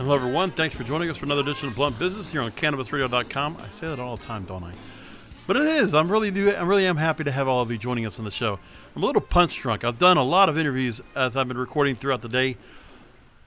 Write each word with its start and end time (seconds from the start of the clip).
Hello, 0.00 0.14
everyone. 0.14 0.50
Thanks 0.50 0.74
for 0.74 0.82
joining 0.82 1.10
us 1.10 1.18
for 1.18 1.26
another 1.26 1.42
edition 1.42 1.68
of 1.68 1.74
Blunt 1.74 1.98
Business 1.98 2.32
here 2.32 2.40
on 2.40 2.50
CannabisRadio.com. 2.52 3.58
I 3.60 3.68
say 3.68 3.86
that 3.86 4.00
all 4.00 4.16
the 4.16 4.22
time, 4.22 4.44
don't 4.44 4.64
I? 4.64 4.72
But 5.46 5.56
it 5.56 5.66
is. 5.66 5.94
I'm 5.94 6.10
really 6.10 6.30
do. 6.30 6.50
I 6.52 6.62
really 6.62 6.86
am 6.86 6.96
happy 6.96 7.22
to 7.22 7.30
have 7.30 7.46
all 7.46 7.60
of 7.60 7.70
you 7.70 7.76
joining 7.76 8.06
us 8.06 8.18
on 8.18 8.24
the 8.24 8.30
show. 8.30 8.58
I'm 8.96 9.02
a 9.02 9.04
little 9.04 9.20
punch 9.20 9.58
drunk. 9.58 9.84
I've 9.84 9.98
done 9.98 10.16
a 10.16 10.22
lot 10.22 10.48
of 10.48 10.56
interviews 10.56 11.02
as 11.14 11.36
I've 11.36 11.48
been 11.48 11.58
recording 11.58 11.96
throughout 11.96 12.22
the 12.22 12.30
day. 12.30 12.56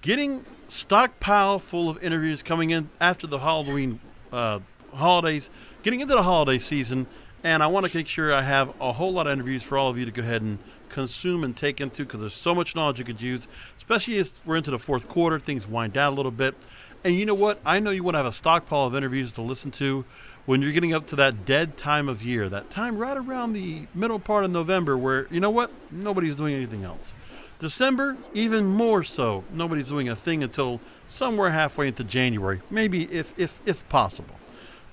Getting 0.03 0.45
stockpile 0.67 1.57
full 1.57 1.89
of 1.89 2.03
interviews 2.03 2.43
coming 2.43 2.69
in 2.69 2.87
after 3.01 3.25
the 3.25 3.39
Halloween 3.39 3.99
uh, 4.31 4.59
holidays, 4.93 5.49
getting 5.81 6.01
into 6.01 6.13
the 6.13 6.21
holiday 6.21 6.59
season, 6.59 7.07
and 7.43 7.63
I 7.63 7.67
want 7.67 7.87
to 7.87 7.97
make 7.97 8.07
sure 8.07 8.31
I 8.31 8.43
have 8.43 8.79
a 8.79 8.91
whole 8.91 9.11
lot 9.11 9.25
of 9.25 9.33
interviews 9.33 9.63
for 9.63 9.75
all 9.75 9.89
of 9.89 9.97
you 9.97 10.05
to 10.05 10.11
go 10.11 10.21
ahead 10.21 10.43
and 10.43 10.59
consume 10.93 11.43
and 11.43 11.57
take 11.57 11.81
into 11.81 12.03
because 12.03 12.21
there's 12.21 12.33
so 12.33 12.53
much 12.53 12.75
knowledge 12.75 12.99
you 12.99 13.05
could 13.05 13.21
use, 13.21 13.47
especially 13.77 14.17
as 14.17 14.33
we're 14.45 14.57
into 14.57 14.71
the 14.71 14.79
fourth 14.79 15.09
quarter, 15.09 15.39
things 15.39 15.67
wind 15.67 15.91
down 15.91 16.13
a 16.13 16.15
little 16.15 16.31
bit. 16.31 16.55
And 17.03 17.15
you 17.15 17.25
know 17.25 17.33
what? 17.33 17.59
I 17.65 17.79
know 17.79 17.89
you 17.91 18.03
want 18.03 18.13
to 18.13 18.19
have 18.19 18.25
a 18.27 18.31
stockpile 18.31 18.85
of 18.85 18.95
interviews 18.95 19.33
to 19.33 19.41
listen 19.41 19.71
to 19.71 20.05
when 20.45 20.61
you're 20.61 20.71
getting 20.71 20.93
up 20.93 21.07
to 21.07 21.15
that 21.15 21.45
dead 21.45 21.77
time 21.77 22.07
of 22.07 22.23
year, 22.23 22.47
that 22.49 22.69
time 22.69 22.97
right 22.97 23.17
around 23.17 23.53
the 23.53 23.83
middle 23.95 24.19
part 24.19 24.45
of 24.45 24.51
November 24.51 24.97
where, 24.97 25.27
you 25.31 25.39
know 25.39 25.49
what? 25.49 25.71
Nobody's 25.91 26.35
doing 26.35 26.53
anything 26.53 26.83
else. 26.83 27.13
December, 27.59 28.17
even 28.33 28.65
more 28.65 29.03
so. 29.03 29.43
Nobody's 29.51 29.89
doing 29.89 30.09
a 30.09 30.15
thing 30.15 30.43
until 30.43 30.79
somewhere 31.07 31.49
halfway 31.49 31.87
into 31.87 32.03
January, 32.03 32.61
maybe 32.69 33.11
if, 33.11 33.37
if, 33.39 33.59
if 33.65 33.87
possible. 33.89 34.35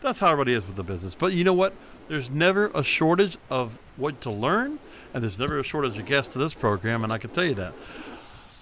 That's 0.01 0.21
how 0.21 0.31
everybody 0.31 0.55
is 0.55 0.67
with 0.67 0.77
the 0.77 0.85
business. 0.85 1.15
But 1.15 1.35
you 1.35 1.45
know 1.45 1.53
what? 1.53 1.75
There's 2.09 2.31
never 2.31 2.69
a 2.75 2.83
shortage 2.83 3.37
of 3.51 3.77
what 3.97 4.21
to 4.23 4.31
learn 4.31 4.79
and 5.13 5.23
there's 5.23 5.39
never 5.39 5.59
a 5.59 5.63
shortage 5.63 5.99
of 5.99 6.07
guests 6.07 6.33
to 6.33 6.39
this 6.39 6.55
program, 6.55 7.03
and 7.05 7.13
I 7.13 7.19
can 7.19 7.31
tell 7.31 7.45
you 7.45 7.55
that. 7.55 7.75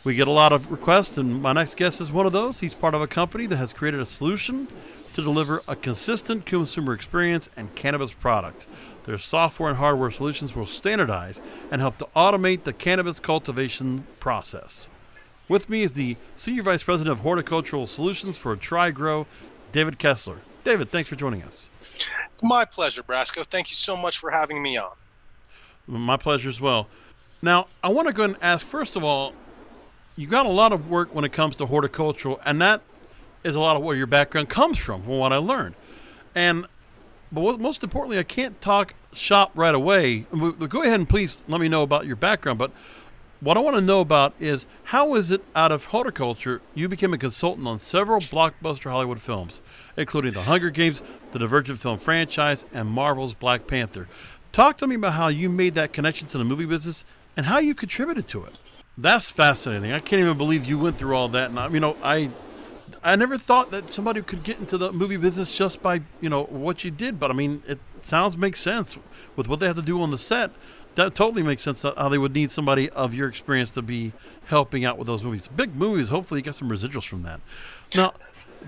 We 0.05 0.15
get 0.15 0.29
a 0.29 0.33
lot 0.33 0.53
of 0.53 0.71
requests, 0.71 1.19
and 1.19 1.43
my 1.43 1.53
next 1.53 1.77
guest 1.77 2.01
is 2.01 2.11
one 2.11 2.27
of 2.27 2.33
those. 2.33 2.61
He's 2.61 2.75
part 2.75 2.95
of 2.95 3.03
a 3.03 3.07
company 3.07 3.47
that 3.47 3.57
has 3.57 3.73
created 3.73 4.01
a 4.01 4.07
solution 4.07 4.69
to 5.15 5.23
deliver 5.23 5.61
a 5.67 5.75
consistent 5.75 6.47
consumer 6.47 6.95
experience 6.95 7.51
and 7.57 7.75
cannabis 7.75 8.13
product. 8.13 8.67
Their 9.05 9.19
software 9.19 9.71
and 9.71 9.79
hardware 9.79 10.11
solutions 10.11 10.55
will 10.55 10.67
standardize 10.67 11.43
and 11.71 11.81
help 11.81 11.99
to 11.99 12.07
automate 12.15 12.63
the 12.63 12.73
cannabis 12.73 13.19
cultivation 13.19 14.07
process. 14.21 14.87
With 15.49 15.69
me 15.69 15.83
is 15.83 15.95
the 15.95 16.17
Senior 16.37 16.63
Vice 16.63 16.83
President 16.83 17.11
of 17.11 17.21
Horticultural 17.21 17.87
Solutions 17.87 18.39
for 18.39 18.55
TriGrow, 18.57 19.27
David 19.73 19.99
Kessler. 19.99 20.39
David, 20.63 20.91
thanks 20.91 21.09
for 21.09 21.17
joining 21.17 21.43
us. 21.43 21.69
It's 21.91 22.45
my 22.45 22.65
pleasure, 22.65 23.03
Brasco. 23.03 23.45
Thank 23.45 23.71
you 23.71 23.77
so 23.77 23.97
much 23.97 24.19
for 24.19 24.31
having 24.31 24.63
me 24.63 24.77
on. 24.77 24.93
My 25.89 26.19
pleasure 26.19 26.51
as 26.51 26.61
well. 26.61 26.87
Now, 27.41 27.67
I 27.83 27.89
want 27.89 28.09
to 28.09 28.15
go 28.15 28.23
and 28.23 28.37
ask 28.43 28.65
first 28.65 28.95
of 28.95 29.03
all, 29.03 29.33
you 30.17 30.27
got 30.27 30.45
a 30.45 30.51
lot 30.51 30.73
of 30.73 30.91
work 30.91 31.15
when 31.15 31.25
it 31.25 31.33
comes 31.33 31.57
to 31.57 31.67
horticultural, 31.67 32.41
and 32.45 32.61
that 32.61 32.83
is 33.43 33.57
a 33.57 33.61
lot 33.61 33.77
of 33.77 33.83
where 33.83 33.97
your 33.97 34.07
background 34.07 34.49
comes 34.49 34.79
from, 34.79 35.03
from 35.03 35.19
what 35.19 35.33
I 35.33 35.37
learned. 35.37 35.75
And 36.35 36.67
but 37.31 37.41
what, 37.43 37.61
most 37.61 37.83
importantly, 37.83 38.19
I 38.19 38.23
can't 38.23 38.61
talk 38.61 38.95
shop 39.13 39.53
right 39.55 39.75
away. 39.75 40.27
Go 40.31 40.83
ahead 40.83 41.01
and 41.01 41.09
please 41.09 41.45
let 41.49 41.61
me 41.61 41.69
know 41.69 41.83
about 41.83 42.07
your 42.07 42.17
background. 42.17 42.59
But 42.59 42.71
what 43.41 43.57
I 43.57 43.61
want 43.61 43.77
to 43.77 43.83
know 43.83 44.01
about 44.01 44.35
is 44.41 44.67
how 44.85 45.15
is 45.15 45.31
it 45.31 45.43
out 45.55 45.71
of 45.71 45.87
horticulture 45.87 46.61
you 46.75 46.89
became 46.89 47.15
a 47.15 47.19
consultant 47.19 47.67
on 47.67 47.79
several 47.79 48.21
blockbuster 48.21 48.91
Hollywood 48.91 49.21
films, 49.21 49.61
including 49.97 50.33
The 50.33 50.43
Hunger 50.43 50.71
Games, 50.71 51.03
the 51.33 51.39
Divergent 51.39 51.79
film 51.79 51.99
franchise, 51.99 52.65
and 52.73 52.89
Marvel's 52.89 53.35
Black 53.35 53.67
Panther. 53.67 54.09
Talk 54.59 54.79
to 54.79 54.89
me 54.89 54.97
about 54.97 55.13
how 55.13 55.29
you 55.29 55.49
made 55.49 55.77
that 55.77 55.93
connection 55.93 56.27
to 56.27 56.37
the 56.37 56.43
movie 56.43 56.65
business 56.65 57.05
and 57.37 57.47
how 57.47 57.61
you 57.61 57.77
contributed 57.77 58.27
to 58.27 58.45
it. 58.45 58.59
That's 58.97 59.31
fascinating. 59.31 59.93
I 59.93 60.01
can't 60.01 60.19
even 60.19 60.37
believe 60.37 60.67
you 60.67 60.81
went 60.81 60.97
through 60.97 61.15
all 61.15 61.29
that. 61.29 61.51
And 61.51 61.61
I, 61.61 61.69
you 61.69 61.79
know, 61.79 61.97
I, 62.03 62.29
I 63.05 63.15
never 63.15 63.39
thought 63.39 63.71
that 63.71 63.89
somebody 63.89 64.21
could 64.21 64.43
get 64.43 64.59
into 64.59 64.77
the 64.77 64.93
movie 64.93 65.17
business 65.17 65.57
just 65.57 65.81
by 65.81 66.01
you 66.21 66.29
know 66.29 66.43
what 66.47 66.83
you 66.83 66.91
did. 66.91 67.21
But 67.21 67.31
I 67.31 67.35
mean, 67.35 67.63
it 67.69 67.79
sounds 68.03 68.37
makes 68.37 68.61
sense 68.61 68.99
with 69.37 69.47
what 69.47 69.61
they 69.61 69.67
have 69.69 69.77
to 69.77 69.83
do 69.83 70.03
on 70.03 70.11
the 70.11 70.19
set. 70.19 70.51
That 70.97 71.15
totally 71.15 71.45
makes 71.45 71.63
sense. 71.63 71.83
How 71.83 72.09
they 72.09 72.19
would 72.19 72.35
need 72.35 72.51
somebody 72.51 72.91
of 72.91 73.15
your 73.15 73.29
experience 73.29 73.71
to 73.71 73.83
be 73.83 74.13
helping 74.47 74.85
out 74.85 74.99
with 74.99 75.07
those 75.07 75.23
movies. 75.23 75.47
Big 75.47 75.77
movies. 75.77 76.09
Hopefully, 76.09 76.41
you 76.41 76.45
get 76.45 76.57
some 76.57 76.69
residuals 76.69 77.07
from 77.07 77.23
that. 77.23 77.41
Now, 77.95 78.13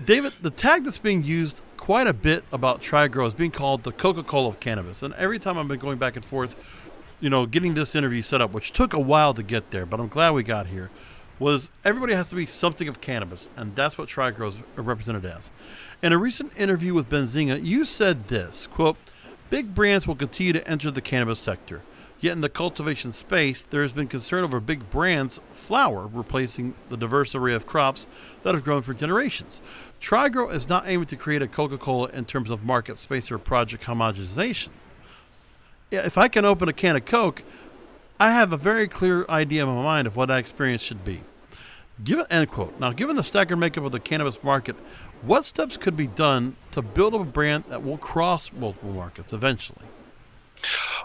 David, 0.05 0.31
the 0.41 0.51
tag 0.51 0.85
that's 0.85 0.99
being 0.99 1.21
used 1.21 1.61
quite 1.81 2.05
a 2.05 2.13
bit 2.13 2.43
about 2.51 2.79
TriGrow 2.79 3.25
is 3.25 3.33
being 3.33 3.49
called 3.49 3.81
the 3.81 3.91
Coca-Cola 3.91 4.49
of 4.49 4.59
cannabis. 4.59 5.01
And 5.01 5.15
every 5.15 5.39
time 5.39 5.57
I've 5.57 5.67
been 5.67 5.79
going 5.79 5.97
back 5.97 6.15
and 6.15 6.23
forth, 6.23 6.55
you 7.19 7.27
know, 7.27 7.47
getting 7.47 7.73
this 7.73 7.95
interview 7.95 8.21
set 8.21 8.39
up, 8.39 8.51
which 8.51 8.71
took 8.71 8.93
a 8.93 8.99
while 8.99 9.33
to 9.33 9.41
get 9.41 9.71
there, 9.71 9.87
but 9.87 9.99
I'm 9.99 10.07
glad 10.07 10.29
we 10.29 10.43
got 10.43 10.67
here, 10.67 10.91
was 11.39 11.71
everybody 11.83 12.13
has 12.13 12.29
to 12.29 12.35
be 12.35 12.45
something 12.45 12.87
of 12.87 13.01
cannabis, 13.01 13.49
and 13.57 13.75
that's 13.75 13.97
what 13.97 14.09
TriGrow 14.09 14.49
is 14.49 14.57
represented 14.75 15.25
as. 15.25 15.51
In 16.03 16.13
a 16.13 16.19
recent 16.19 16.51
interview 16.55 16.93
with 16.93 17.09
Benzinga, 17.09 17.65
you 17.65 17.83
said 17.83 18.27
this, 18.27 18.67
quote, 18.67 18.97
Big 19.49 19.73
brands 19.73 20.05
will 20.05 20.15
continue 20.15 20.53
to 20.53 20.65
enter 20.67 20.91
the 20.91 21.01
cannabis 21.01 21.39
sector. 21.39 21.81
Yet 22.19 22.33
in 22.33 22.41
the 22.41 22.49
cultivation 22.49 23.11
space, 23.11 23.63
there 23.63 23.81
has 23.81 23.93
been 23.93 24.07
concern 24.07 24.43
over 24.43 24.59
big 24.59 24.91
brands' 24.91 25.39
flower 25.53 26.05
replacing 26.05 26.75
the 26.89 26.95
diverse 26.95 27.33
array 27.33 27.55
of 27.55 27.65
crops 27.65 28.05
that 28.43 28.53
have 28.53 28.63
grown 28.63 28.83
for 28.83 28.93
generations. 28.93 29.59
TriGrow 30.01 30.51
is 30.51 30.67
not 30.67 30.87
aiming 30.87 31.05
to 31.07 31.15
create 31.15 31.41
a 31.43 31.47
Coca 31.47 31.77
Cola 31.77 32.09
in 32.09 32.25
terms 32.25 32.49
of 32.49 32.63
market 32.63 32.97
space 32.97 33.31
or 33.31 33.37
project 33.37 33.83
homogenization. 33.83 34.69
If 35.91 36.17
I 36.17 36.27
can 36.27 36.43
open 36.43 36.67
a 36.67 36.73
can 36.73 36.95
of 36.95 37.05
Coke, 37.05 37.43
I 38.19 38.31
have 38.31 38.51
a 38.51 38.57
very 38.57 38.87
clear 38.87 39.25
idea 39.29 39.63
in 39.63 39.69
my 39.69 39.83
mind 39.83 40.07
of 40.07 40.15
what 40.15 40.27
that 40.27 40.39
experience 40.39 40.81
should 40.81 41.05
be. 41.05 41.21
Given, 42.03 42.25
end 42.31 42.49
quote. 42.49 42.79
Now, 42.79 42.91
given 42.93 43.15
the 43.15 43.23
staggered 43.23 43.59
makeup 43.59 43.83
of 43.83 43.91
the 43.91 43.99
cannabis 43.99 44.43
market, 44.43 44.75
what 45.21 45.45
steps 45.45 45.77
could 45.77 45.95
be 45.95 46.07
done 46.07 46.55
to 46.71 46.81
build 46.81 47.13
a 47.13 47.19
brand 47.23 47.65
that 47.69 47.83
will 47.83 47.97
cross 47.97 48.51
multiple 48.51 48.93
markets 48.93 49.33
eventually? 49.33 49.85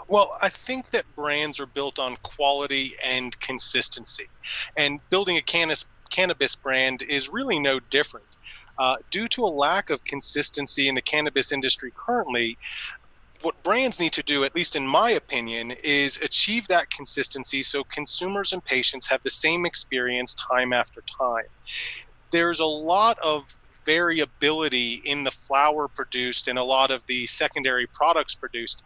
Well, 0.07 0.35
I 0.41 0.49
think 0.49 0.89
that 0.91 1.03
brands 1.15 1.59
are 1.59 1.67
built 1.67 1.99
on 1.99 2.15
quality 2.23 2.93
and 3.05 3.39
consistency. 3.39 4.25
And 4.75 4.99
building 5.09 5.37
a 5.37 5.41
cannabis 5.41 6.55
brand 6.55 7.03
is 7.03 7.29
really 7.29 7.59
no 7.59 7.79
different. 7.79 8.25
Uh, 8.79 8.97
due 9.11 9.27
to 9.27 9.43
a 9.43 9.47
lack 9.47 9.89
of 9.89 10.03
consistency 10.05 10.87
in 10.87 10.95
the 10.95 11.01
cannabis 11.01 11.51
industry 11.51 11.91
currently, 11.95 12.57
what 13.41 13.63
brands 13.63 13.99
need 13.99 14.13
to 14.13 14.23
do, 14.23 14.43
at 14.43 14.55
least 14.55 14.75
in 14.75 14.87
my 14.87 15.11
opinion, 15.11 15.71
is 15.83 16.17
achieve 16.21 16.67
that 16.67 16.89
consistency 16.89 17.61
so 17.61 17.83
consumers 17.91 18.51
and 18.51 18.63
patients 18.65 19.07
have 19.09 19.21
the 19.23 19.29
same 19.29 19.65
experience 19.65 20.35
time 20.51 20.73
after 20.73 21.03
time. 21.19 21.45
There's 22.31 22.59
a 22.59 22.65
lot 22.65 23.17
of 23.23 23.43
variability 23.85 25.01
in 25.05 25.23
the 25.23 25.31
flower 25.31 25.87
produced 25.87 26.47
and 26.47 26.59
a 26.59 26.63
lot 26.63 26.91
of 26.91 27.01
the 27.07 27.25
secondary 27.27 27.87
products 27.93 28.35
produced 28.35 28.83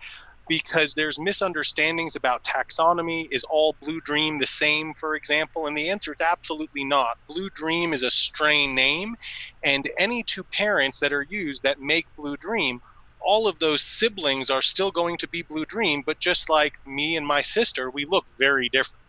because 0.52 0.96
there's 0.96 1.18
misunderstandings 1.18 2.18
about 2.18 2.44
taxonomy. 2.44 3.26
Is 3.32 3.46
all 3.50 3.78
Blue 3.82 4.02
Dream 4.04 4.38
the 4.38 4.46
same, 4.46 4.94
for 5.00 5.16
example? 5.16 5.66
And 5.66 5.78
the 5.78 5.90
answer 5.90 6.12
is 6.12 6.22
absolutely 6.22 6.84
not. 6.84 7.16
Blue 7.30 7.50
Dream 7.56 7.94
is 7.94 8.04
a 8.04 8.10
strain 8.10 8.76
name, 8.76 9.16
and 9.64 9.90
any 9.98 10.26
two 10.28 10.44
parents 10.52 11.00
that 11.00 11.14
are 11.14 11.26
used 11.30 11.64
that 11.64 11.80
make 11.80 12.06
Blue 12.18 12.36
Dream 12.36 12.82
all 13.22 13.48
of 13.48 13.60
those 13.60 13.84
siblings 13.84 14.52
are 14.52 14.62
still 14.64 14.92
going 14.92 15.18
to 15.18 15.30
be 15.30 15.44
Blue 15.48 15.66
Dream, 15.66 16.04
but 16.06 16.20
just 16.20 16.50
like 16.50 16.74
me 16.86 17.16
and 17.16 17.26
my 17.26 17.42
sister, 17.42 17.90
we 17.92 18.06
look 18.10 18.26
very 18.38 18.70
different 18.70 19.01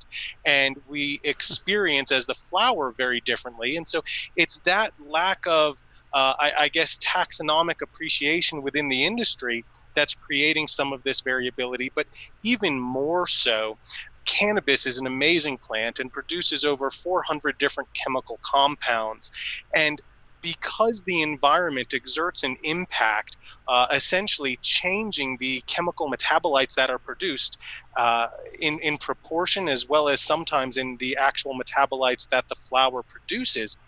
and 0.45 0.77
we 0.87 1.21
experience 1.25 2.13
as 2.13 2.27
the 2.27 2.35
flower 2.35 2.95
very 2.97 3.21
differently. 3.21 3.77
And 3.77 3.87
so 3.87 4.03
it's 4.37 4.59
that 4.61 4.93
lack 4.99 5.47
of 5.47 5.79
uh, 6.15 6.35
I, 6.39 6.53
I, 6.59 6.69
guess, 6.69 6.99
taxonomic 6.99 7.81
appreciation 7.81 8.61
within 8.61 8.91
the 8.91 9.07
industry 9.07 9.65
that's 9.97 10.15
creating 10.15 10.67
some 10.67 10.93
of 10.93 11.03
this 11.05 11.23
variability. 11.23 11.91
But 11.95 12.07
even 12.45 12.79
more 12.79 13.27
so, 13.27 13.79
cannabis 14.25 14.87
is 14.87 14.99
an 14.99 15.07
amazing 15.07 15.59
plant 15.59 16.01
and 16.01 16.13
produces 16.13 16.65
over 16.65 16.91
400 16.91 17.57
different 17.59 17.89
chemical 17.95 18.39
compounds. 18.43 19.33
And 19.75 20.01
because 20.43 21.05
the 21.07 21.23
environment 21.23 21.95
exerts 21.95 22.43
an 22.43 22.57
impact, 22.65 23.37
uh, 23.69 23.87
essentially 23.93 24.59
changing 24.63 25.37
the 25.41 25.63
chemical 25.67 26.11
metabolites 26.11 26.75
that 26.75 26.91
are 26.91 26.99
produced 26.99 27.59
uh, 27.97 28.29
in, 28.61 28.79
in 28.81 28.99
proportion, 28.99 29.69
as 29.69 29.87
well 29.89 30.09
as 30.09 30.23
sometimes 30.23 30.77
in 30.77 30.97
the 30.99 31.17
actual 31.17 31.59
metabolites 31.59 32.29
that 32.31 32.45
the 32.49 32.57
flower 32.69 33.03
produces, 33.09 33.79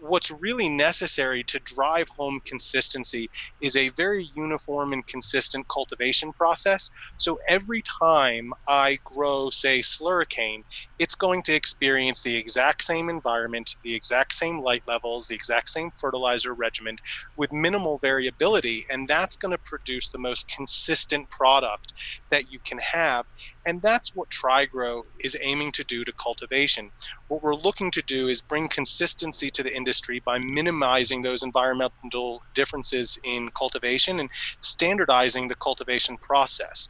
what's 0.00 0.30
really 0.40 0.68
necessary 0.68 1.44
to 1.44 1.60
drive 1.60 2.06
home 2.16 2.40
consistency 2.46 3.28
is 3.60 3.76
a 3.76 3.90
very 3.90 4.30
uniform 4.34 4.92
and 4.92 5.06
consistent 5.06 5.66
cultivation 5.68 6.32
process. 6.32 6.90
So 7.16 7.38
every 7.48 7.82
time 8.00 8.52
I 8.68 8.98
grow, 9.04 9.50
say, 9.50 9.80
slurricane, 9.80 10.62
it's 10.98 11.14
going 11.14 11.42
to 11.44 11.54
experience 11.54 12.22
the 12.22 12.36
exact 12.36 12.84
same 12.84 13.08
environment, 13.08 13.70
the 13.82 13.94
exact 13.94 14.34
same 14.34 14.60
light 14.60 14.82
levels, 14.86 15.26
the 15.26 15.34
exact 15.34 15.70
same 15.70 15.90
fertilizer 15.98 16.54
regimen 16.54 16.96
with 17.36 17.52
minimal 17.52 17.98
variability. 18.00 18.84
And 18.90 19.08
that's 19.08 19.36
going 19.36 19.52
to 19.52 19.58
produce 19.64 20.08
the 20.08 20.18
most 20.18 20.52
consistent 20.54 21.28
product 21.30 21.92
that 22.30 22.48
you 22.48 22.58
can 22.64 22.78
have. 22.78 23.26
And 23.66 23.82
that's 23.82 24.12
what 24.14 24.28
TriGrow 24.30 25.02
is 25.20 25.36
aiming 25.42 25.72
to 25.72 25.84
do 25.84 26.04
to 26.04 26.12
cultivation. 26.22 26.90
What 27.28 27.42
we're 27.42 27.54
looking 27.54 27.90
to 27.92 28.02
do 28.06 28.28
is 28.28 28.42
bring 28.42 28.68
consistency 28.68 29.50
to 29.50 29.62
the 29.62 29.74
industry 29.86 30.20
by 30.24 30.38
minimizing 30.38 31.22
those 31.22 31.42
environmental 31.44 32.42
differences 32.54 33.18
in 33.24 33.48
cultivation 33.56 34.18
and 34.20 34.30
standardizing 34.60 35.48
the 35.48 35.54
cultivation 35.56 36.16
process. 36.20 36.88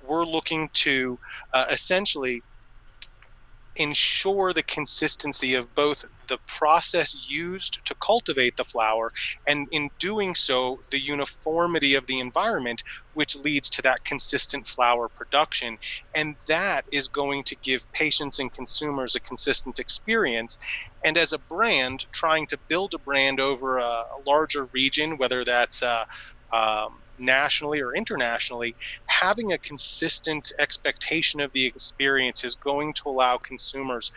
We're 0.00 0.24
looking 0.24 0.70
to 0.84 1.18
uh, 1.54 1.66
essentially 1.70 2.44
ensure 3.76 4.52
the 4.52 4.62
consistency 4.64 5.54
of 5.54 5.74
both 5.74 6.04
the 6.28 6.38
process 6.46 7.14
used 7.28 7.80
to 7.86 7.94
cultivate 8.04 8.56
the 8.56 8.64
flower 8.64 9.10
and 9.46 9.68
in 9.70 9.88
doing 9.98 10.34
so 10.34 10.78
the 10.90 11.00
uniformity 11.00 11.94
of 11.94 12.06
the 12.06 12.20
environment 12.20 12.82
which 13.12 13.36
leads 13.36 13.68
to 13.70 13.82
that 13.82 14.04
consistent 14.04 14.66
flower 14.66 15.08
production. 15.14 15.76
And 16.14 16.36
that 16.48 16.84
is 16.92 17.08
going 17.08 17.44
to 17.44 17.56
give 17.62 17.90
patients 17.92 18.38
and 18.38 18.52
consumers 18.52 19.14
a 19.14 19.20
consistent 19.20 19.78
experience. 19.78 20.58
And 21.04 21.16
as 21.16 21.32
a 21.32 21.38
brand 21.38 22.04
trying 22.12 22.46
to 22.48 22.58
build 22.68 22.92
a 22.94 22.98
brand 22.98 23.40
over 23.40 23.78
a, 23.78 23.82
a 23.82 24.04
larger 24.26 24.68
region 24.72 25.16
whether 25.18 25.44
that's 25.44 25.82
uh, 25.82 26.04
um, 26.52 27.02
nationally 27.20 27.80
or 27.80 27.94
internationally, 27.94 28.76
having 29.06 29.52
a 29.52 29.58
consistent 29.58 30.50
expectation 30.58 31.40
of 31.40 31.52
the 31.52 31.66
experience 31.66 32.44
is 32.44 32.56
going 32.56 32.94
to 32.94 33.08
allow 33.08 33.38
consumers 33.38 34.10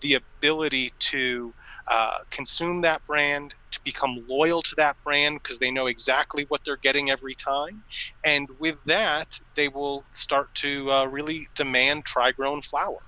the 0.00 0.14
ability 0.14 0.92
to 1.00 1.54
uh, 1.90 2.18
consume 2.30 2.82
that 2.82 3.04
brand, 3.06 3.54
to 3.72 3.80
become 3.84 4.16
loyal 4.28 4.62
to 4.62 4.74
that 4.76 4.96
brand 5.04 5.40
because 5.42 5.58
they 5.58 5.70
know 5.70 5.86
exactly 5.86 6.44
what 6.48 6.62
they're 6.64 6.78
getting 6.82 7.10
every 7.10 7.34
time. 7.34 7.84
And 8.24 8.48
with 8.58 8.76
that, 8.86 9.38
they 9.56 9.68
will 9.68 10.06
start 10.14 10.54
to 10.56 10.90
uh, 10.92 11.06
really 11.06 11.48
demand 11.56 12.04
tri 12.06 12.32
grown 12.32 12.62
flower. 12.62 12.98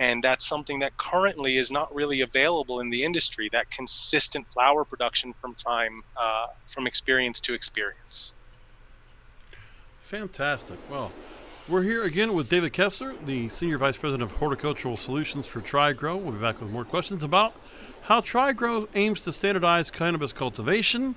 And 0.00 0.22
that's 0.22 0.48
something 0.48 0.80
that 0.80 0.96
currently 0.98 1.58
is 1.58 1.70
not 1.70 1.94
really 1.94 2.20
available 2.22 2.80
in 2.80 2.90
the 2.90 3.04
industry 3.04 3.50
that 3.52 3.70
consistent 3.70 4.46
flower 4.54 4.84
production 4.84 5.34
from 5.40 5.54
time, 5.66 6.02
uh, 6.20 6.46
from 6.68 6.86
experience 6.86 7.40
to 7.42 7.54
experience. 7.54 8.34
Fantastic. 10.08 10.78
Well, 10.90 11.12
we're 11.68 11.82
here 11.82 12.04
again 12.04 12.32
with 12.32 12.48
David 12.48 12.72
Kessler, 12.72 13.14
the 13.26 13.50
Senior 13.50 13.76
Vice 13.76 13.98
President 13.98 14.22
of 14.22 14.38
Horticultural 14.38 14.96
Solutions 14.96 15.46
for 15.46 15.60
TriGrow. 15.60 16.18
We'll 16.18 16.32
be 16.32 16.38
back 16.38 16.62
with 16.62 16.70
more 16.70 16.86
questions 16.86 17.22
about 17.22 17.52
how 18.04 18.22
TriGrow 18.22 18.88
aims 18.94 19.20
to 19.24 19.34
standardize 19.34 19.90
cannabis 19.90 20.32
cultivation 20.32 21.14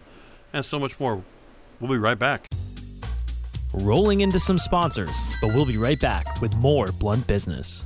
and 0.51 0.65
so 0.65 0.77
much 0.77 0.99
more. 0.99 1.23
We'll 1.79 1.89
be 1.89 1.97
right 1.97 2.19
back. 2.19 2.47
Rolling 3.75 4.19
into 4.19 4.39
some 4.39 4.57
sponsors, 4.57 5.15
but 5.39 5.53
we'll 5.53 5.65
be 5.65 5.77
right 5.77 5.99
back 6.01 6.41
with 6.41 6.53
more 6.57 6.87
Blunt 6.99 7.25
Business. 7.27 7.85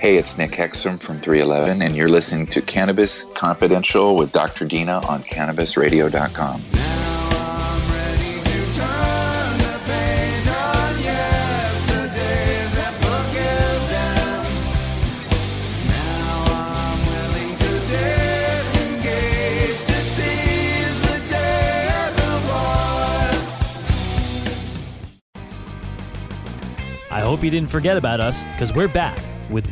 Hey, 0.00 0.16
it's 0.16 0.38
Nick 0.38 0.52
Hexum 0.52 0.98
from 0.98 1.18
311, 1.18 1.82
and 1.82 1.94
you're 1.94 2.08
listening 2.08 2.46
to 2.46 2.62
Cannabis 2.62 3.24
Confidential 3.34 4.16
with 4.16 4.32
Dr. 4.32 4.64
Dina 4.64 5.06
on 5.06 5.22
CannabisRadio.com. 5.24 6.64
I 27.10 27.20
hope 27.20 27.44
you 27.44 27.50
didn't 27.50 27.68
forget 27.68 27.98
about 27.98 28.20
us 28.20 28.42
because 28.44 28.74
we're 28.74 28.88
back 28.88 29.18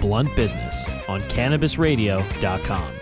Blunt 0.00 0.35
Business 0.37 0.88
on 1.09 1.21
CannabisRadio.com. 1.23 2.93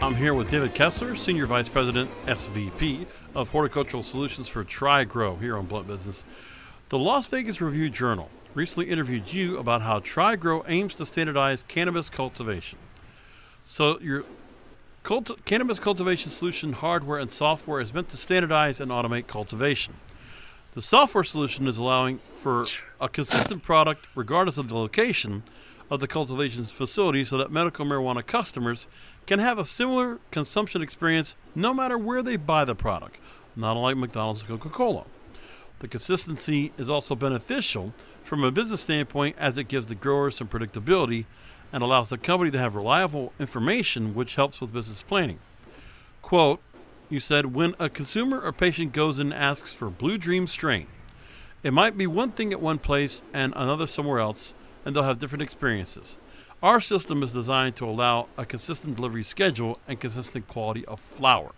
I'm 0.00 0.14
here 0.14 0.34
with 0.34 0.50
David 0.50 0.74
Kessler, 0.74 1.14
Senior 1.16 1.46
Vice 1.46 1.68
President, 1.68 2.10
SVP 2.26 3.06
of 3.34 3.50
Horticultural 3.50 4.02
Solutions 4.02 4.48
for 4.48 4.64
TriGrow 4.64 5.40
here 5.40 5.56
on 5.56 5.66
Blunt 5.66 5.86
Business. 5.86 6.24
The 6.88 6.98
Las 6.98 7.26
Vegas 7.28 7.60
Review 7.60 7.90
Journal 7.90 8.30
recently 8.54 8.90
interviewed 8.90 9.32
you 9.32 9.58
about 9.58 9.82
how 9.82 10.00
TriGrow 10.00 10.64
aims 10.66 10.96
to 10.96 11.06
standardize 11.06 11.62
cannabis 11.62 12.10
cultivation. 12.10 12.78
So, 13.64 14.00
your 14.00 14.24
cult- 15.02 15.44
cannabis 15.44 15.78
cultivation 15.78 16.30
solution 16.30 16.72
hardware 16.72 17.18
and 17.18 17.30
software 17.30 17.80
is 17.80 17.94
meant 17.94 18.08
to 18.10 18.16
standardize 18.16 18.80
and 18.80 18.90
automate 18.90 19.26
cultivation. 19.26 19.94
The 20.74 20.82
software 20.82 21.24
solution 21.24 21.66
is 21.66 21.78
allowing 21.78 22.20
for 22.34 22.64
a 23.00 23.08
consistent 23.08 23.62
product 23.62 24.06
regardless 24.14 24.58
of 24.58 24.68
the 24.68 24.76
location 24.76 25.42
of 25.90 26.00
the 26.00 26.06
cultivation 26.06 26.64
facility 26.64 27.24
so 27.24 27.38
that 27.38 27.50
medical 27.50 27.84
marijuana 27.84 28.26
customers 28.26 28.86
can 29.26 29.38
have 29.38 29.58
a 29.58 29.64
similar 29.64 30.18
consumption 30.30 30.82
experience 30.82 31.34
no 31.54 31.72
matter 31.72 31.96
where 31.96 32.22
they 32.22 32.36
buy 32.36 32.64
the 32.64 32.74
product, 32.74 33.16
not 33.56 33.76
unlike 33.76 33.96
McDonald's 33.96 34.42
and 34.42 34.48
Coca 34.48 34.68
Cola. 34.68 35.04
The 35.80 35.88
consistency 35.88 36.72
is 36.76 36.90
also 36.90 37.14
beneficial 37.14 37.92
from 38.24 38.44
a 38.44 38.50
business 38.50 38.82
standpoint 38.82 39.36
as 39.38 39.56
it 39.56 39.68
gives 39.68 39.86
the 39.86 39.94
growers 39.94 40.36
some 40.36 40.48
predictability 40.48 41.24
and 41.72 41.82
allows 41.82 42.10
the 42.10 42.18
company 42.18 42.50
to 42.50 42.58
have 42.58 42.74
reliable 42.74 43.32
information, 43.38 44.14
which 44.14 44.34
helps 44.34 44.60
with 44.60 44.72
business 44.72 45.02
planning. 45.02 45.38
Quote, 46.22 46.60
you 47.10 47.20
said, 47.20 47.54
when 47.54 47.74
a 47.78 47.88
consumer 47.88 48.40
or 48.40 48.52
patient 48.52 48.92
goes 48.92 49.18
and 49.18 49.32
asks 49.32 49.72
for 49.72 49.88
Blue 49.88 50.18
Dream 50.18 50.46
strain, 50.46 50.86
it 51.62 51.72
might 51.72 51.96
be 51.96 52.06
one 52.06 52.30
thing 52.30 52.52
at 52.52 52.60
one 52.60 52.78
place 52.78 53.22
and 53.32 53.52
another 53.56 53.86
somewhere 53.86 54.18
else, 54.18 54.54
and 54.84 54.94
they'll 54.94 55.04
have 55.04 55.18
different 55.18 55.42
experiences. 55.42 56.16
Our 56.62 56.80
system 56.80 57.22
is 57.22 57.32
designed 57.32 57.76
to 57.76 57.84
allow 57.84 58.26
a 58.36 58.44
consistent 58.44 58.96
delivery 58.96 59.22
schedule 59.22 59.78
and 59.86 60.00
consistent 60.00 60.48
quality 60.48 60.84
of 60.86 60.98
flower. 60.98 61.52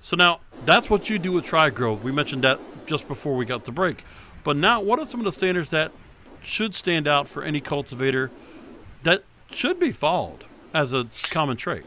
So 0.00 0.16
now 0.16 0.40
that's 0.64 0.88
what 0.88 1.10
you 1.10 1.18
do 1.18 1.32
with 1.32 1.44
TriGrow. 1.44 2.00
We 2.02 2.12
mentioned 2.12 2.44
that 2.44 2.58
just 2.86 3.06
before 3.08 3.36
we 3.36 3.44
got 3.44 3.64
the 3.64 3.72
break. 3.72 4.04
But 4.44 4.56
now, 4.56 4.80
what 4.80 4.98
are 4.98 5.06
some 5.06 5.20
of 5.20 5.24
the 5.24 5.32
standards 5.32 5.70
that 5.70 5.92
should 6.42 6.74
stand 6.74 7.08
out 7.08 7.26
for 7.26 7.42
any 7.42 7.60
cultivator 7.60 8.30
that 9.02 9.24
should 9.50 9.80
be 9.80 9.92
followed 9.92 10.44
as 10.74 10.92
a 10.92 11.06
common 11.30 11.56
trait? 11.56 11.84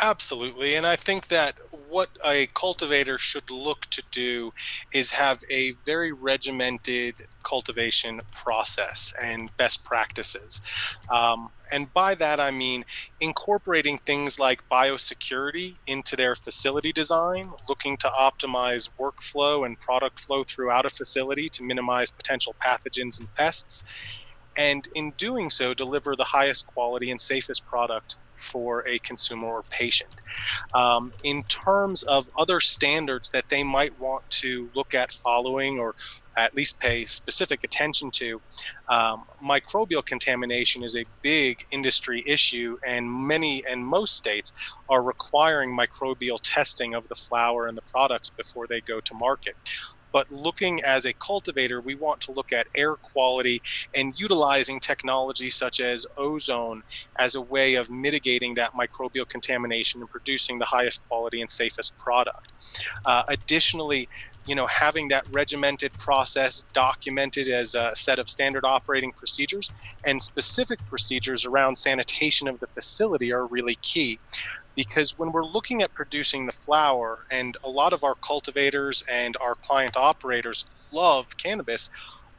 Absolutely. 0.00 0.74
And 0.74 0.86
I 0.86 0.96
think 0.96 1.28
that 1.28 1.54
what 1.88 2.10
a 2.24 2.48
cultivator 2.54 3.18
should 3.18 3.50
look 3.50 3.86
to 3.90 4.02
do 4.12 4.52
is 4.94 5.10
have 5.10 5.40
a 5.50 5.72
very 5.84 6.12
regimented 6.12 7.14
cultivation 7.44 8.20
process 8.34 9.12
and 9.22 9.50
best 9.56 9.84
practices. 9.84 10.60
Um, 11.10 11.48
and 11.72 11.92
by 11.92 12.14
that, 12.16 12.40
I 12.40 12.50
mean 12.50 12.84
incorporating 13.20 13.98
things 14.06 14.38
like 14.38 14.60
biosecurity 14.72 15.78
into 15.86 16.16
their 16.16 16.36
facility 16.36 16.92
design, 16.92 17.50
looking 17.68 17.96
to 17.98 18.08
optimize 18.18 18.88
workflow 19.00 19.66
and 19.66 19.78
product 19.80 20.20
flow 20.20 20.44
throughout 20.44 20.86
a 20.86 20.90
facility 20.90 21.48
to 21.52 21.64
minimize 21.64 22.10
potential 22.12 22.56
pathogens 22.64 23.18
and 23.18 23.32
pests. 23.34 23.84
And 24.58 24.88
in 24.94 25.12
doing 25.18 25.50
so, 25.50 25.74
deliver 25.74 26.16
the 26.16 26.24
highest 26.24 26.66
quality 26.66 27.10
and 27.10 27.20
safest 27.20 27.66
product 27.66 28.16
for 28.38 28.86
a 28.88 28.98
consumer 29.00 29.46
or 29.48 29.62
patient. 29.70 30.22
Um, 30.74 31.12
in 31.24 31.42
terms 31.44 32.02
of 32.04 32.26
other 32.38 32.60
standards 32.60 33.30
that 33.30 33.46
they 33.48 33.62
might 33.64 33.98
want 33.98 34.24
to 34.42 34.70
look 34.74 34.94
at 34.94 35.12
following 35.12 35.78
or 35.78 35.94
at 36.38 36.54
least 36.54 36.80
pay 36.80 37.04
specific 37.04 37.64
attention 37.64 38.10
to, 38.12 38.40
um, 38.90 39.24
microbial 39.42 40.04
contamination 40.04 40.82
is 40.84 40.96
a 40.96 41.06
big 41.22 41.58
industry 41.70 42.22
issue, 42.26 42.76
and 42.86 43.10
many 43.10 43.62
and 43.70 43.84
most 43.84 44.16
states 44.16 44.52
are 44.88 45.02
requiring 45.02 45.76
microbial 45.76 46.38
testing 46.42 46.94
of 46.94 47.04
the 47.08 47.14
flower 47.14 47.66
and 47.66 47.76
the 47.76 47.82
products 47.90 48.30
before 48.30 48.66
they 48.68 48.80
go 48.82 49.00
to 49.00 49.14
market 49.14 49.56
but 50.16 50.26
looking 50.30 50.80
as 50.82 51.04
a 51.04 51.12
cultivator, 51.12 51.82
we 51.82 51.94
want 51.94 52.22
to 52.22 52.32
look 52.32 52.50
at 52.50 52.68
air 52.74 52.96
quality 53.02 53.60
and 53.94 54.14
utilizing 54.16 54.80
technology 54.80 55.50
such 55.50 55.78
as 55.78 56.06
ozone 56.16 56.80
as 57.18 57.34
a 57.34 57.42
way 57.42 57.74
of 57.74 57.90
mitigating 57.90 58.54
that 58.54 58.70
microbial 58.72 59.28
contamination 59.28 60.00
and 60.00 60.08
producing 60.08 60.58
the 60.58 60.64
highest 60.64 61.04
quality 61.06 61.42
and 61.42 61.50
safest 61.50 61.92
product. 61.98 62.54
Uh, 63.04 63.24
additionally, 63.28 64.08
you 64.46 64.54
know, 64.54 64.66
having 64.68 65.08
that 65.08 65.24
regimented 65.30 65.92
process 65.98 66.64
documented 66.72 67.48
as 67.48 67.74
a 67.74 67.90
set 67.94 68.18
of 68.18 68.30
standard 68.30 68.64
operating 68.64 69.12
procedures 69.18 69.70
and 70.06 70.22
specific 70.22 70.78
procedures 70.86 71.44
around 71.44 71.76
sanitation 71.76 72.48
of 72.48 72.58
the 72.60 72.68
facility 72.68 73.30
are 73.30 73.46
really 73.46 73.76
key 73.82 74.18
because 74.76 75.14
when 75.16 75.32
we're 75.32 75.44
looking 75.44 75.82
at 75.82 75.94
producing 75.94 76.46
the 76.46 76.52
flower, 76.52 77.20
and 77.32 77.56
a 77.64 77.70
lot 77.70 77.94
of 77.94 78.04
our 78.04 78.16
cultivators 78.26 79.02
and 79.10 79.36
our 79.40 79.56
client 79.64 79.96
operators 79.96 80.66
love 80.92 81.26
cannabis, 81.42 81.90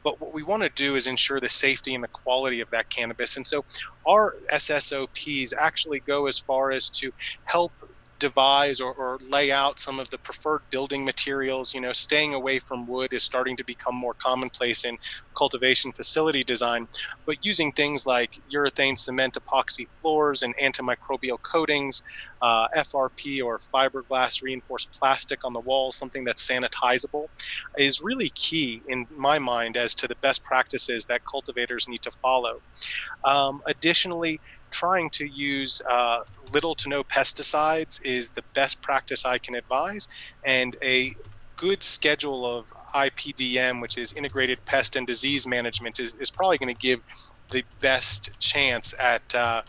but 0.04 0.20
what 0.20 0.32
we 0.34 0.42
want 0.44 0.62
to 0.62 0.70
do 0.70 0.96
is 0.96 1.06
ensure 1.06 1.40
the 1.40 1.48
safety 1.50 1.94
and 1.94 2.04
the 2.04 2.08
quality 2.08 2.60
of 2.60 2.70
that 2.70 2.90
cannabis. 2.90 3.36
And 3.36 3.46
so 3.46 3.64
our 4.08 4.34
SSOPs 4.52 5.50
actually 5.58 6.00
go 6.00 6.26
as 6.26 6.38
far 6.38 6.70
as 6.72 6.90
to 6.92 7.12
help 7.44 7.74
devise 8.18 8.80
or, 8.80 8.92
or, 8.92 9.18
lay 9.28 9.50
out 9.50 9.78
some 9.78 9.98
of 9.98 10.08
the 10.10 10.18
preferred 10.18 10.60
building 10.70 11.04
materials. 11.04 11.74
You 11.74 11.80
know, 11.80 11.92
staying 11.92 12.34
away 12.34 12.58
from 12.58 12.86
wood 12.86 13.12
is 13.12 13.24
starting 13.24 13.56
to 13.56 13.64
become 13.64 13.94
more 13.94 14.14
commonplace 14.14 14.84
in 14.84 14.96
cultivation 15.36 15.92
facility 15.92 16.42
design, 16.44 16.88
but 17.26 17.36
using 17.42 17.72
things 17.72 18.06
like 18.06 18.40
urethane 18.52 18.98
cement 18.98 19.36
epoxy 19.36 19.86
floors 20.00 20.42
and 20.42 20.54
antimicrobial 20.56 21.38
coatings, 21.42 22.02
uh, 22.42 22.66
FRP 22.76 23.42
or 23.42 23.60
fiberglass 23.74 24.42
reinforced 24.42 24.96
plastic 24.98 25.44
on 25.44 25.52
the 25.52 25.60
wall, 25.60 25.92
something 25.92 26.24
that's 26.24 26.48
sanitizable, 26.48 27.26
is 27.76 28.00
really 28.02 28.30
key 28.34 28.82
in 28.88 29.06
my 29.10 29.38
mind 29.38 29.76
as 29.76 29.94
to 29.94 30.08
the 30.08 30.16
best 30.22 30.42
practices 30.44 31.04
that 31.06 31.22
cultivators 31.30 31.86
need 31.88 32.02
to 32.02 32.10
follow. 32.22 32.60
Um, 33.24 33.60
additionally, 33.66 34.40
trying 34.70 35.10
to 35.14 35.26
use 35.26 35.80
uh, 35.88 36.18
little 36.52 36.74
to 36.76 36.88
no 36.88 37.04
pesticides 37.04 38.00
is 38.04 38.30
the 38.30 38.44
best 38.54 38.82
practice 38.82 39.24
I 39.24 39.38
can 39.38 39.54
advise, 39.54 40.08
and 40.44 40.76
a 40.82 41.12
good 41.56 41.82
schedule 41.82 42.46
of 42.46 42.66
IPDM, 42.94 43.80
which 43.82 43.98
is 43.98 44.12
integrated 44.12 44.58
pest 44.66 44.96
and 44.96 45.06
disease 45.06 45.46
management, 45.46 45.98
is, 45.98 46.14
is 46.20 46.30
probably 46.30 46.58
going 46.58 46.74
to 46.74 46.86
give 46.86 47.00
the 47.50 47.64
best 47.80 48.30
chance 48.40 48.94
at 49.00 49.22
uh, 49.34 49.62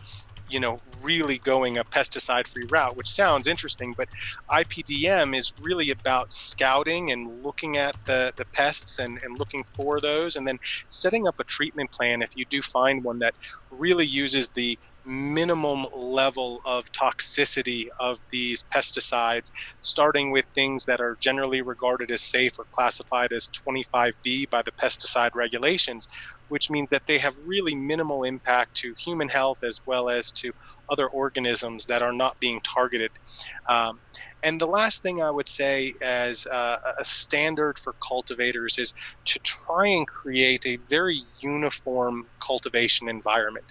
you 0.50 0.58
know 0.60 0.82
really 1.02 1.38
going 1.38 1.78
a 1.78 1.84
pesticide 1.84 2.44
free 2.52 2.66
route 2.68 2.96
which 2.96 3.08
sounds 3.08 3.46
interesting 3.46 3.94
but 3.96 4.08
ipdm 4.50 5.36
is 5.36 5.52
really 5.56 5.90
about 5.90 6.30
scouting 6.32 7.12
and 7.12 7.42
looking 7.42 7.76
at 7.76 7.94
the, 8.04 8.32
the 8.36 8.44
pests 8.52 8.98
and, 8.98 9.18
and 9.22 9.38
looking 9.38 9.64
for 9.76 10.00
those 10.00 10.36
and 10.36 10.46
then 10.46 10.58
setting 10.88 11.26
up 11.26 11.36
a 11.38 11.44
treatment 11.44 11.90
plan 11.92 12.20
if 12.20 12.30
you 12.34 12.44
do 12.50 12.60
find 12.60 13.04
one 13.04 13.18
that 13.20 13.34
really 13.70 14.06
uses 14.06 14.50
the 14.50 14.78
minimum 15.04 15.86
level 15.94 16.60
of 16.64 16.84
toxicity 16.92 17.86
of 18.00 18.18
these 18.32 18.64
pesticides, 18.74 19.50
starting 19.82 20.30
with 20.32 20.44
things 20.54 20.84
that 20.86 21.00
are 21.00 21.16
generally 21.22 21.62
regarded 21.62 22.10
as 22.10 22.22
safe 22.22 22.52
or 22.58 22.66
classified 22.74 23.32
as 23.32 23.48
25B 23.68 24.50
by 24.50 24.62
the 24.62 24.72
pesticide 24.72 25.30
regulations, 25.34 26.06
which 26.50 26.70
means 26.70 26.90
that 26.90 27.06
they 27.06 27.18
have 27.18 27.34
really 27.44 27.74
minimal 27.74 28.24
impact 28.24 28.74
to 28.76 28.94
human 29.04 29.28
health 29.28 29.58
as 29.64 29.80
well 29.86 30.08
as 30.10 30.32
to 30.32 30.52
other 30.90 31.08
organisms 31.08 31.86
that 31.86 32.02
are 32.02 32.12
not 32.12 32.38
being 32.40 32.60
targeted. 32.62 33.10
Um, 33.68 34.00
and 34.42 34.60
the 34.60 34.66
last 34.66 35.02
thing 35.02 35.22
I 35.22 35.30
would 35.30 35.48
say 35.48 35.94
as 36.02 36.46
uh, 36.52 36.76
a 36.98 37.04
standard 37.04 37.78
for 37.78 37.94
cultivators 38.06 38.78
is 38.78 38.92
to 39.26 39.40
try 39.40 39.88
and 39.88 40.06
create 40.06 40.66
a 40.66 40.78
very 40.88 41.22
uniform 41.42 42.24
cultivation 42.46 43.08
environment. 43.08 43.66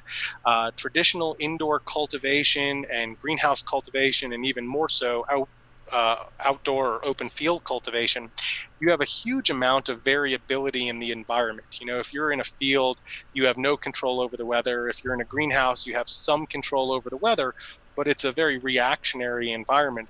Uh, 0.45 0.71
traditional 0.77 1.35
indoor 1.39 1.81
cultivation 1.81 2.85
and 2.91 3.17
greenhouse 3.17 3.61
cultivation, 3.61 4.33
and 4.33 4.45
even 4.45 4.67
more 4.67 4.89
so 4.89 5.25
out 5.29 5.49
uh, 5.91 6.17
outdoor 6.45 6.93
or 6.95 7.05
open 7.05 7.29
field 7.29 7.63
cultivation, 7.65 8.31
you 8.79 8.89
have 8.89 9.01
a 9.01 9.05
huge 9.05 9.49
amount 9.49 9.89
of 9.89 10.03
variability 10.03 10.87
in 10.87 10.99
the 10.99 11.11
environment. 11.11 11.67
You 11.79 11.87
know, 11.87 11.99
if 11.99 12.13
you're 12.13 12.31
in 12.31 12.39
a 12.41 12.45
field, 12.59 12.99
you 13.33 13.45
have 13.45 13.57
no 13.57 13.77
control 13.77 14.21
over 14.21 14.35
the 14.37 14.45
weather. 14.45 14.87
If 14.87 15.03
you're 15.03 15.13
in 15.13 15.21
a 15.21 15.25
greenhouse, 15.25 15.85
you 15.85 15.95
have 15.95 16.07
some 16.09 16.45
control 16.47 16.91
over 16.91 17.09
the 17.09 17.17
weather, 17.17 17.53
but 17.95 18.07
it's 18.07 18.23
a 18.23 18.31
very 18.31 18.59
reactionary 18.59 19.51
environment. 19.51 20.09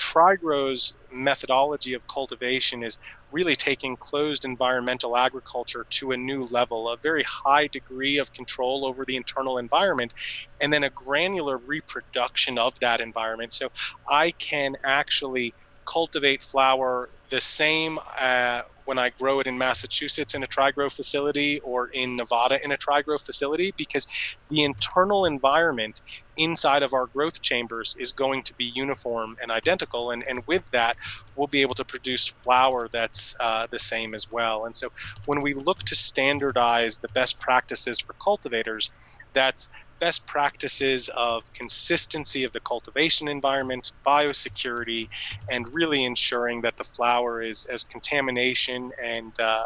TriGrow's 0.00 0.96
methodology 1.12 1.94
of 1.94 2.02
cultivation 2.12 2.82
is 2.82 2.98
really 3.34 3.56
taking 3.56 3.96
closed 3.98 4.44
environmental 4.46 5.16
agriculture 5.16 5.86
to 5.90 6.12
a 6.12 6.16
new 6.16 6.44
level, 6.46 6.88
a 6.88 6.96
very 7.02 7.24
high 7.44 7.68
degree 7.68 8.18
of 8.18 8.32
control 8.32 8.86
over 8.86 9.04
the 9.04 9.16
internal 9.16 9.58
environment, 9.58 10.14
and 10.60 10.72
then 10.72 10.84
a 10.84 10.90
granular 10.90 11.58
reproduction 11.58 12.58
of 12.58 12.74
that 12.80 13.00
environment. 13.00 13.52
So 13.54 13.68
I 14.08 14.32
can 14.40 14.76
actually 14.84 15.54
cultivate 15.86 16.42
flower 16.42 17.10
the 17.30 17.40
same 17.40 17.98
uh, 18.20 18.62
when 18.84 18.98
I 18.98 19.10
grow 19.20 19.40
it 19.40 19.46
in 19.46 19.58
Massachusetts 19.58 20.34
in 20.34 20.42
a 20.44 20.48
TriGrow 20.48 20.92
facility 20.92 21.60
or 21.64 21.88
in 21.92 22.16
Nevada 22.16 22.62
in 22.64 22.72
a 22.72 22.78
TriGrow 22.78 23.18
facility 23.24 23.74
because 23.76 24.06
the 24.50 24.64
internal 24.64 25.24
environment 25.26 26.00
inside 26.36 26.82
of 26.82 26.92
our 26.94 27.08
growth 27.14 27.40
chambers 27.42 27.94
is 27.98 28.12
going 28.12 28.42
to 28.44 28.54
be 28.56 28.70
uniform 28.74 29.36
and 29.42 29.52
identical. 29.52 30.10
And, 30.10 30.24
and 30.28 30.40
with 30.48 30.64
that, 30.72 30.96
we'll 31.36 31.48
be 31.48 31.62
able 31.62 31.74
to 31.76 31.84
produce 31.84 32.28
flower 32.44 32.88
that's 32.92 33.34
uh, 33.40 33.66
the 33.70 33.78
same 33.78 34.14
as 34.14 34.26
well. 34.30 34.64
And 34.66 34.76
so 34.76 34.88
when 35.26 35.42
we 35.42 35.54
look 35.54 35.80
to 35.86 35.94
standardize 35.94 36.98
the 37.00 37.10
best 37.10 37.40
practices 37.40 38.00
for 38.00 38.14
cultivators, 38.24 38.92
that's 39.34 39.68
best 39.98 40.26
practices 40.26 41.10
of 41.16 41.42
consistency 41.54 42.44
of 42.44 42.52
the 42.52 42.60
cultivation 42.60 43.28
environment, 43.28 43.92
biosecurity, 44.06 45.08
and 45.50 45.72
really 45.72 46.04
ensuring 46.04 46.60
that 46.62 46.76
the 46.76 46.84
flower 46.84 47.42
is 47.42 47.66
as 47.66 47.84
contamination 47.84 48.92
and 49.02 49.38
uh, 49.40 49.64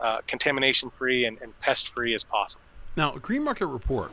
uh, 0.00 0.20
contamination 0.26 0.90
free 0.90 1.24
and, 1.24 1.40
and 1.42 1.58
pest 1.60 1.92
free 1.94 2.14
as 2.14 2.24
possible. 2.24 2.64
Now, 2.96 3.12
Green 3.12 3.44
Market 3.44 3.66
Report, 3.66 4.10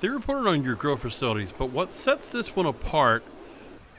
they 0.00 0.08
reported 0.08 0.48
on 0.48 0.64
your 0.64 0.74
grow 0.74 0.96
facilities, 0.96 1.52
but 1.52 1.70
what 1.70 1.92
sets 1.92 2.30
this 2.30 2.54
one 2.56 2.66
apart 2.66 3.22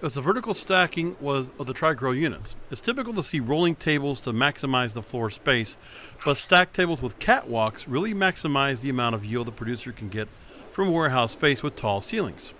is 0.01 0.15
the 0.15 0.21
vertical 0.21 0.53
stacking 0.53 1.15
was 1.19 1.51
of 1.57 1.67
the 1.67 1.73
TriGrow 1.73 2.17
units. 2.17 2.55
It's 2.69 2.81
typical 2.81 3.13
to 3.13 3.23
see 3.23 3.39
rolling 3.39 3.75
tables 3.75 4.21
to 4.21 4.33
maximize 4.33 4.93
the 4.93 5.01
floor 5.01 5.29
space, 5.29 5.77
but 6.25 6.37
stacked 6.37 6.75
tables 6.75 7.01
with 7.01 7.17
catwalks 7.19 7.85
really 7.87 8.13
maximize 8.13 8.81
the 8.81 8.89
amount 8.89 9.15
of 9.15 9.25
yield 9.25 9.47
the 9.47 9.51
producer 9.51 9.91
can 9.91 10.09
get 10.09 10.27
from 10.75 10.91
warehouse 10.91 11.31
space 11.31 11.63
with 11.63 11.73
tall 11.77 12.01
ceilings. 12.01 12.51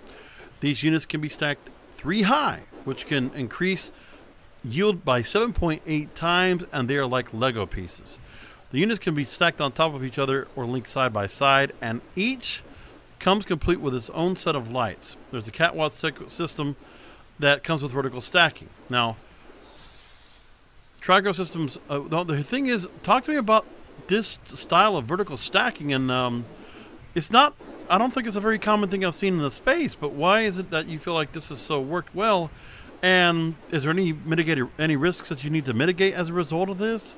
These 0.60 0.82
units 0.82 1.04
can 1.04 1.20
be 1.20 1.28
stacked 1.28 1.68
three 1.96 2.22
high, 2.22 2.60
which 2.86 3.04
can 3.04 3.30
increase 3.34 3.92
yield 4.64 5.04
by 5.04 5.20
7.8 5.20 6.14
times, 6.14 6.64
and 6.72 6.88
they 6.88 6.96
are 6.96 7.04
like 7.04 7.34
Lego 7.34 7.66
pieces. 7.66 8.18
The 8.70 8.78
units 8.78 9.00
can 9.00 9.14
be 9.14 9.26
stacked 9.26 9.60
on 9.60 9.72
top 9.72 9.92
of 9.92 10.02
each 10.02 10.18
other 10.18 10.48
or 10.56 10.64
linked 10.64 10.88
side 10.88 11.12
by 11.12 11.26
side, 11.26 11.74
and 11.82 12.00
each 12.16 12.62
comes 13.18 13.44
complete 13.44 13.82
with 13.82 13.94
its 13.94 14.08
own 14.08 14.34
set 14.34 14.56
of 14.56 14.72
lights. 14.72 15.18
There's 15.30 15.46
a 15.46 15.52
catwalk 15.52 15.92
system 15.92 16.76
that 17.38 17.64
comes 17.64 17.82
with 17.82 17.92
vertical 17.92 18.22
stacking. 18.22 18.70
Now, 18.88 19.18
TriGrow 21.02 21.36
systems. 21.36 21.78
Uh, 21.90 22.24
the 22.24 22.42
thing 22.42 22.68
is, 22.68 22.88
talk 23.02 23.24
to 23.24 23.32
me 23.32 23.36
about 23.36 23.66
this 24.06 24.38
style 24.46 24.96
of 24.96 25.04
vertical 25.04 25.36
stacking, 25.36 25.92
and 25.92 26.10
um, 26.10 26.46
it's 27.16 27.32
not. 27.32 27.56
I 27.88 27.98
don't 27.98 28.12
think 28.12 28.26
it's 28.26 28.36
a 28.36 28.40
very 28.40 28.58
common 28.58 28.88
thing 28.90 29.04
I've 29.04 29.14
seen 29.14 29.34
in 29.34 29.40
the 29.40 29.50
space. 29.50 29.94
But 29.94 30.12
why 30.12 30.42
is 30.42 30.58
it 30.58 30.70
that 30.70 30.86
you 30.86 30.98
feel 30.98 31.14
like 31.14 31.32
this 31.32 31.48
has 31.48 31.58
so 31.58 31.80
worked 31.80 32.14
well? 32.14 32.50
And 33.02 33.54
is 33.70 33.82
there 33.82 33.90
any 33.92 34.12
mitigated 34.12 34.68
any 34.78 34.96
risks 34.96 35.30
that 35.30 35.42
you 35.42 35.50
need 35.50 35.64
to 35.64 35.72
mitigate 35.72 36.14
as 36.14 36.28
a 36.28 36.34
result 36.34 36.68
of 36.68 36.78
this? 36.78 37.16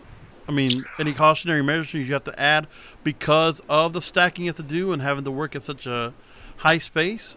I 0.49 0.53
mean, 0.53 0.83
any 0.99 1.13
cautionary 1.13 1.63
measures 1.63 1.93
you 1.93 2.13
have 2.15 2.25
to 2.25 2.41
add 2.41 2.69
because 3.05 3.61
of 3.69 3.93
the 3.93 4.01
stacking 4.01 4.47
you 4.47 4.51
have 4.51 4.57
to 4.57 4.63
do 4.63 4.93
and 4.93 5.03
having 5.03 5.25
to 5.25 5.31
work 5.31 5.55
at 5.57 5.63
such 5.63 5.87
a 5.87 6.15
high 6.59 6.79
space? 6.79 7.37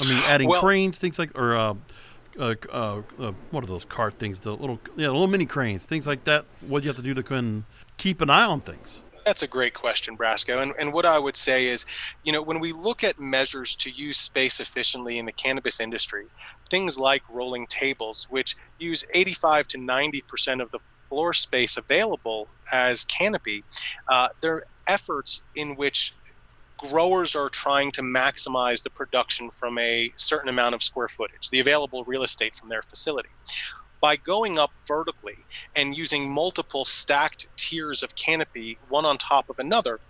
I 0.00 0.04
mean, 0.04 0.20
adding 0.28 0.48
well, 0.48 0.60
cranes, 0.60 0.98
things 0.98 1.18
like, 1.18 1.36
or 1.36 1.56
uh, 1.56 1.74
uh, 2.38 2.54
uh, 2.72 3.02
uh, 3.18 3.32
what 3.50 3.64
are 3.64 3.66
those 3.66 3.84
cart 3.84 4.14
things? 4.18 4.40
The 4.40 4.52
little, 4.52 4.78
yeah, 4.96 5.08
little 5.08 5.26
mini 5.26 5.46
cranes, 5.46 5.86
things 5.86 6.06
like 6.06 6.24
that. 6.24 6.44
What 6.68 6.80
do 6.80 6.84
you 6.84 6.90
have 6.90 6.96
to 6.96 7.02
do 7.02 7.14
to 7.14 7.22
can 7.22 7.64
keep 7.96 8.20
an 8.20 8.30
eye 8.30 8.44
on 8.44 8.60
things? 8.60 9.02
That's 9.24 9.42
a 9.42 9.48
great 9.48 9.74
question, 9.74 10.16
Brasco. 10.16 10.62
And, 10.62 10.72
and 10.78 10.92
what 10.92 11.06
I 11.06 11.18
would 11.18 11.36
say 11.36 11.66
is, 11.66 11.84
you 12.24 12.32
know, 12.32 12.42
when 12.42 12.60
we 12.60 12.72
look 12.72 13.04
at 13.04 13.18
measures 13.18 13.76
to 13.76 13.90
use 13.90 14.18
space 14.18 14.58
efficiently 14.58 15.18
in 15.18 15.26
the 15.26 15.32
cannabis 15.32 15.80
industry, 15.80 16.26
things 16.70 16.98
like 16.98 17.22
rolling 17.30 17.66
tables, 17.68 18.26
which 18.30 18.56
use 18.78 19.04
85 19.14 19.68
to 19.68 19.78
90% 19.78 20.62
of 20.62 20.70
the 20.72 20.80
floor 21.08 21.32
space 21.32 21.76
available 21.76 22.48
as 22.72 23.04
canopy, 23.04 23.64
uh, 24.10 24.28
they're 24.40 24.64
efforts 24.88 25.44
in 25.54 25.76
which 25.76 26.16
growers 26.78 27.36
are 27.36 27.48
trying 27.48 27.92
to 27.92 28.02
maximize 28.02 28.82
the 28.82 28.90
production 28.90 29.50
from 29.50 29.78
a 29.78 30.10
certain 30.16 30.48
amount 30.48 30.74
of 30.74 30.82
square 30.82 31.08
footage, 31.08 31.48
the 31.50 31.60
available 31.60 32.02
real 32.06 32.24
estate 32.24 32.54
from 32.56 32.68
their 32.68 32.82
facility. 32.82 33.28
By 34.02 34.16
going 34.16 34.58
up 34.58 34.72
vertically 34.86 35.46
and 35.76 35.96
using 35.96 36.30
multiple 36.30 36.84
stacked 36.84 37.46
tiers 37.56 38.02
of 38.02 38.16
canopy, 38.16 38.78
one 38.88 39.06
on 39.06 39.16
top 39.16 39.48
of 39.48 39.60
another, 39.60 40.00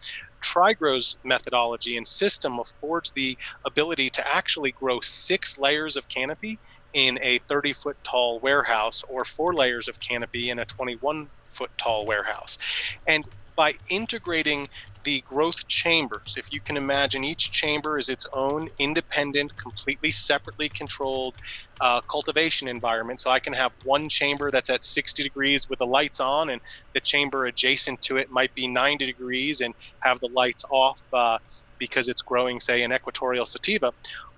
TriGrow's 0.43 1.19
methodology 1.25 1.97
and 1.99 2.07
system 2.07 2.59
affords 2.59 3.13
the 3.13 3.39
ability 3.67 4.11
to 4.11 4.35
actually 4.35 4.73
grow 4.73 4.99
six 5.03 5.59
layers 5.59 5.97
of 5.97 6.09
canopy 6.09 6.59
in 6.95 7.19
a 7.23 7.41
30 7.49 7.75
foot 7.75 7.99
tall 8.03 8.41
warehouse 8.41 9.05
or 9.09 9.25
four 9.25 9.55
layers 9.55 9.89
of 9.89 10.01
canopy 10.01 10.51
in 10.51 10.59
a 10.59 10.65
21 10.65 11.29
foot 11.51 11.71
tall 11.79 12.07
warehouse. 12.07 12.59
And 13.07 13.29
by 13.57 13.75
integrating 13.91 14.69
the 15.05 15.23
growth 15.27 15.67
chambers. 15.69 16.35
If 16.37 16.47
you 16.53 16.61
can 16.61 16.77
imagine, 16.77 17.25
each 17.25 17.53
chamber 17.53 17.99
is 17.99 18.09
its 18.09 18.27
own 18.35 18.69
independent, 18.79 19.55
completely 19.63 20.11
separately 20.11 20.71
controlled 20.77 21.37
uh, 21.81 22.01
cultivation 22.11 22.69
environment. 22.69 23.21
So 23.21 23.31
I 23.31 23.41
can 23.41 23.53
have 23.55 23.73
one 23.83 24.09
chamber 24.09 24.51
that's 24.51 24.71
at 24.71 24.85
60 24.85 25.23
degrees 25.23 25.67
with 25.69 25.79
the 25.79 25.87
lights 25.87 26.21
on, 26.21 26.51
and 26.51 26.61
the 26.95 27.01
chamber 27.01 27.47
adjacent 27.47 28.01
to 28.03 28.17
it 28.17 28.29
might 28.31 28.55
be 28.55 28.69
90 28.69 29.07
degrees 29.07 29.61
and 29.61 29.75
have 30.03 30.21
the 30.21 30.31
lights 30.33 30.65
off 30.71 31.01
uh, 31.13 31.39
because 31.79 32.09
it's 32.09 32.23
growing, 32.23 32.61
say, 32.61 32.83
an 32.83 32.93
equatorial 32.93 33.47
sativa. 33.47 33.93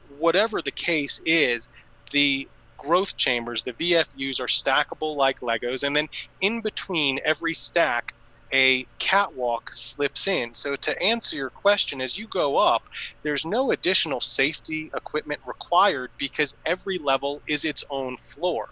Whatever 0.09 0.63
the 0.63 0.73
case 0.73 1.21
is, 1.25 1.69
the 2.13 2.49
growth 2.79 3.17
chambers, 3.17 3.63
the 3.63 3.73
VFUs, 3.75 4.41
are 4.41 4.47
stackable 4.47 5.17
like 5.17 5.37
Legos, 5.43 5.83
and 5.83 5.97
then 5.97 6.09
in 6.41 6.61
between 6.63 7.19
every 7.25 7.55
stack, 7.55 8.13
a 8.55 8.87
catwalk 9.01 9.71
slips 9.73 10.29
in. 10.29 10.55
So, 10.55 10.77
to 10.77 11.03
answer 11.03 11.37
your 11.37 11.51
question, 11.51 12.01
as 12.03 12.19
you 12.19 12.29
go 12.29 12.57
up, 12.59 12.85
there's 13.25 13.47
no 13.47 13.73
additional 13.73 14.21
safety 14.23 14.91
equipment 14.97 15.41
required 15.47 16.13
because 16.19 16.57
every 16.67 16.99
level 17.03 17.43
is 17.49 17.65
its 17.65 17.85
own 17.91 18.17
floor. 18.35 18.69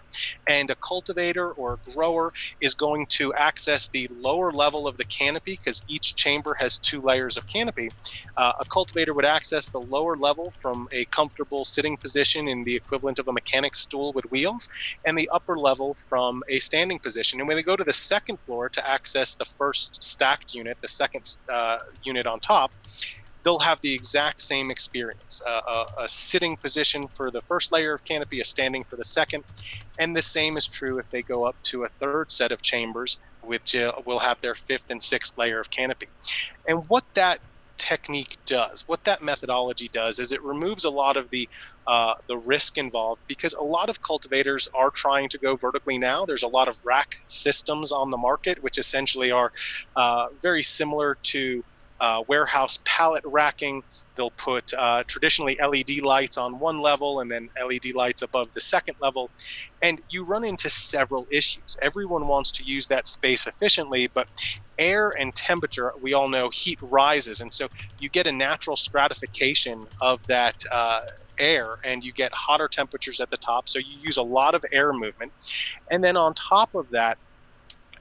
And 0.47 0.71
a 0.71 0.77
cultivator 0.87 1.51
or 1.53 1.75
a 1.75 1.91
grower 1.91 2.31
is 2.61 2.75
going 2.75 3.07
to 3.11 3.33
access 3.35 3.89
the 3.89 4.07
lower 4.11 4.51
level 4.51 4.87
of 4.87 4.97
the 4.97 5.05
canopy 5.05 5.59
because 5.63 5.83
each 5.87 6.15
chamber 6.15 6.55
has 6.59 6.79
two 6.79 7.01
layers 7.01 7.37
of 7.37 7.47
canopy. 7.47 7.91
Uh, 8.37 8.53
a 8.59 8.65
cultivator 8.65 9.13
would 9.13 9.25
access 9.25 9.69
the 9.69 9.79
lower 9.79 10.17
level 10.17 10.53
from 10.61 10.87
a 10.93 11.05
comfortable 11.07 11.65
sitting 11.65 11.97
position 11.97 12.47
in 12.47 12.63
the 12.63 12.75
equivalent 12.75 13.19
of 13.19 13.27
a 13.27 13.33
mechanic's 13.33 13.79
stool 13.79 14.13
with 14.13 14.25
wheels, 14.31 14.67
and 15.05 15.17
the 15.17 15.29
upper 15.33 15.57
level 15.57 15.97
from 16.09 16.41
a 16.49 16.59
standing 16.59 16.99
position. 16.99 17.39
And 17.39 17.47
when 17.47 17.57
they 17.57 17.63
go 17.63 17.75
to 17.75 17.83
the 17.83 17.93
second 17.93 18.39
floor 18.45 18.69
to 18.69 18.89
access 18.89 19.35
the 19.35 19.45
first 19.57 19.72
first 19.73 20.03
stacked 20.03 20.53
unit, 20.53 20.77
the 20.81 20.87
second 20.87 21.23
uh, 21.51 21.77
unit 22.03 22.27
on 22.27 22.39
top, 22.39 22.71
they'll 23.43 23.57
have 23.57 23.79
the 23.81 23.91
exact 23.91 24.39
same 24.39 24.69
experience 24.69 25.41
uh, 25.47 25.61
a, 25.67 26.03
a, 26.03 26.07
sitting 26.07 26.55
position 26.57 27.07
for 27.15 27.31
the 27.31 27.41
first 27.41 27.71
layer 27.71 27.95
of 27.95 28.05
canopy, 28.05 28.39
a 28.39 28.43
standing 28.43 28.83
for 28.83 28.97
the 28.97 29.03
second. 29.03 29.43
And 29.97 30.15
the 30.15 30.21
same 30.21 30.57
is 30.57 30.67
true 30.67 30.99
if 30.99 31.09
they 31.09 31.23
go 31.23 31.43
up 31.43 31.55
to 31.63 31.85
a 31.85 31.89
third 31.99 32.31
set 32.31 32.51
of 32.51 32.61
chambers, 32.61 33.19
which 33.41 33.75
uh, 33.75 33.93
will 34.05 34.19
have 34.19 34.39
their 34.41 34.53
fifth 34.53 34.91
and 34.91 35.01
sixth 35.01 35.39
layer 35.39 35.59
of 35.59 35.71
canopy. 35.71 36.07
And 36.67 36.83
what 36.87 37.03
that 37.15 37.39
technique 37.83 38.37
does, 38.45 38.83
what 38.87 39.03
that 39.03 39.21
methodology 39.21 39.89
does, 39.91 40.19
is 40.19 40.31
it 40.31 40.41
removes 40.43 40.85
a 40.85 40.89
lot 40.89 41.17
of 41.17 41.27
the 41.31 41.49
uh, 41.87 42.13
the 42.29 42.37
risk 42.37 42.77
involved 42.77 43.21
because 43.27 43.53
a 43.53 43.63
lot 43.63 43.89
of 43.89 44.01
cultivators 44.01 44.67
are 44.73 44.91
trying 44.95 45.27
to 45.29 45.39
go 45.39 45.57
vertically 45.59 45.97
now. 45.97 46.25
There's 46.25 46.43
a 46.43 46.47
lot 46.47 46.69
of 46.69 46.77
rack 46.85 47.09
systems 47.27 47.91
on 47.91 48.09
the 48.09 48.17
market, 48.17 48.57
which 48.61 48.77
essentially 48.77 49.31
are 49.31 49.51
uh, 49.97 50.27
very 50.41 50.63
similar 50.63 51.17
to 51.33 51.63
uh, 52.03 52.23
warehouse 52.29 52.79
pallet 52.85 53.23
racking. 53.25 53.83
They'll 54.17 54.33
put 54.37 54.65
uh, 54.77 55.05
traditionally 55.09 55.57
LED 55.63 56.05
lights 56.05 56.37
on 56.37 56.59
one 56.59 56.81
level 56.81 57.21
and 57.21 57.31
then 57.31 57.49
LED 57.63 57.95
lights 57.95 58.23
above 58.23 58.49
the 58.55 58.61
second 58.61 58.95
level. 59.01 59.31
And 59.81 60.01
you 60.09 60.25
run 60.25 60.45
into 60.45 60.69
several 60.69 61.27
issues. 61.31 61.77
Everyone 61.83 62.27
wants 62.27 62.51
to 62.53 62.65
use 62.65 62.89
that 62.89 63.07
space 63.07 63.47
efficiently, 63.47 64.09
but 64.15 64.27
air 64.79 65.13
and 65.19 65.35
temperature, 65.35 65.93
we 66.01 66.13
all 66.13 66.29
know 66.29 66.51
heat 66.53 66.79
rises. 66.83 67.41
And 67.41 67.53
so 67.53 67.69
you 67.97 68.09
get 68.11 68.27
a 68.27 68.33
natural 68.33 68.77
stratification 68.77 69.87
of 70.01 70.19
that. 70.29 70.55
Uh, 70.71 71.01
air 71.39 71.77
and 71.85 72.03
you 72.03 72.13
get 72.13 72.31
hotter 72.35 72.69
temperatures 72.71 73.19
at 73.21 73.29
the 73.31 73.37
top 73.37 73.69
so 73.69 73.79
you 73.79 73.99
use 74.01 74.17
a 74.17 74.23
lot 74.23 74.55
of 74.55 74.63
air 74.73 74.93
movement 74.93 75.33
and 75.91 76.03
then 76.03 76.17
on 76.17 76.33
top 76.49 76.69
of 76.75 76.89
that 76.91 77.17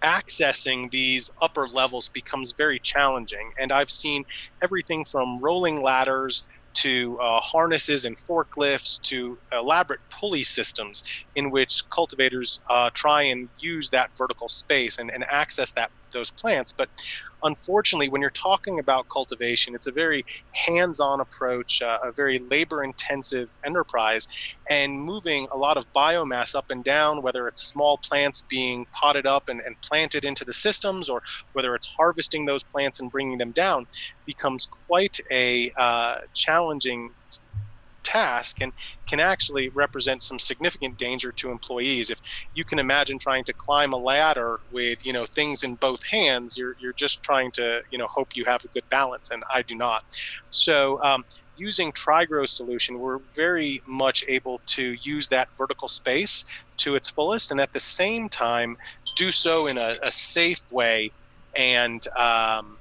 accessing 0.05 0.91
these 0.91 1.31
upper 1.43 1.69
levels 1.69 2.11
becomes 2.11 2.55
very 2.57 2.81
challenging. 2.83 3.53
And 3.59 3.73
I've 3.73 3.91
seen 3.91 4.25
everything 4.63 5.05
from 5.11 5.41
rolling 5.41 5.83
ladders 5.83 6.45
to 6.75 7.19
uh, 7.23 7.41
harnesses 7.43 8.05
and 8.07 8.17
forklifts 8.29 9.01
to 9.03 9.39
elaborate 9.53 10.01
pulley 10.21 10.43
systems 10.43 11.03
in 11.35 11.51
which 11.51 11.83
cultivators 11.95 12.61
uh, 12.71 12.91
try 12.95 13.23
and 13.23 13.51
use 13.59 13.91
that 13.91 14.11
vertical 14.17 14.49
space 14.49 14.99
and, 14.99 15.11
and 15.11 15.25
access 15.31 15.73
that 15.73 15.91
those 16.13 16.33
plants. 16.33 16.73
But 16.77 16.89
unfortunately, 17.43 18.09
when 18.09 18.21
you're 18.21 18.31
talking 18.31 18.79
about 18.79 19.07
cultivation, 19.13 19.75
it's 19.75 19.87
a 19.87 19.93
very 19.93 20.25
hands 20.67 21.01
on 21.01 21.21
approach, 21.21 21.81
uh, 21.83 21.99
a 22.03 22.13
very 22.13 22.41
labor 22.51 22.83
intensive 22.83 23.49
enterprise, 23.65 24.27
and 24.71 25.01
moving 25.01 25.47
a 25.53 25.59
lot 25.59 25.77
of 25.77 25.85
biomass 25.97 26.55
up 26.55 26.67
and 26.71 26.85
down, 26.85 27.23
whether 27.23 27.47
it's 27.49 27.69
small 27.69 27.99
plants 28.09 28.45
being 28.49 28.87
potted 29.01 29.27
up 29.27 29.45
and, 29.49 29.61
and 29.65 29.77
planted 29.89 30.25
into 30.25 30.45
the 30.45 30.53
systems 30.53 31.09
or 31.09 31.21
whether 31.53 31.75
it's 31.75 31.89
harvesting 31.99 32.47
those 32.47 32.65
plants 32.65 33.01
and 33.01 33.11
bringing 33.11 33.39
them 33.39 33.53
down, 33.53 33.87
becomes 34.27 34.67
quite 34.87 35.17
a 35.31 35.71
uh, 35.79 36.17
challenging 36.35 37.11
task 38.13 38.61
and 38.61 38.73
can 39.09 39.21
actually 39.21 39.71
represent 39.75 40.23
some 40.23 40.39
significant 40.39 40.99
danger 40.99 41.33
to 41.33 41.51
employees. 41.51 42.11
If 42.11 42.19
you 42.53 42.65
can 42.65 42.79
imagine 42.79 43.19
trying 43.19 43.45
to 43.45 43.55
climb 43.55 43.93
a 43.93 43.99
ladder 43.99 44.61
with 44.71 44.99
you 45.05 45.13
know 45.13 45.27
things 45.27 45.63
in 45.63 45.77
both 45.77 46.01
hands, 46.11 46.57
you're 46.57 46.75
you're 46.79 46.95
just 46.95 47.23
trying 47.23 47.51
to 47.53 47.81
you 47.91 47.99
know 47.99 48.09
hope 48.13 48.29
you 48.35 48.45
have 48.47 48.61
a 48.65 48.69
good 48.69 48.89
balance, 48.91 49.31
and 49.31 49.43
I 49.53 49.63
do 49.63 49.75
not. 49.77 50.03
So 50.51 51.01
um, 51.03 51.25
using 51.55 51.93
TriGrow's 51.93 52.57
solution, 52.57 52.99
we're 52.99 53.19
very 53.35 53.81
much 53.87 54.25
able 54.29 54.61
to 54.67 54.95
use 55.03 55.29
that 55.29 55.49
vertical 55.57 55.89
space 55.89 56.45
to 56.79 56.95
its 56.95 57.11
fullest, 57.11 57.51
and 57.51 57.61
at 57.61 57.73
the 57.73 57.81
same 57.81 58.29
time 58.29 58.77
do 59.17 59.31
so 59.31 59.67
in 59.67 59.79
a, 59.79 59.95
a 60.03 60.11
safe 60.11 60.61
way 60.71 61.13
and 61.57 62.03
um, 62.17 62.79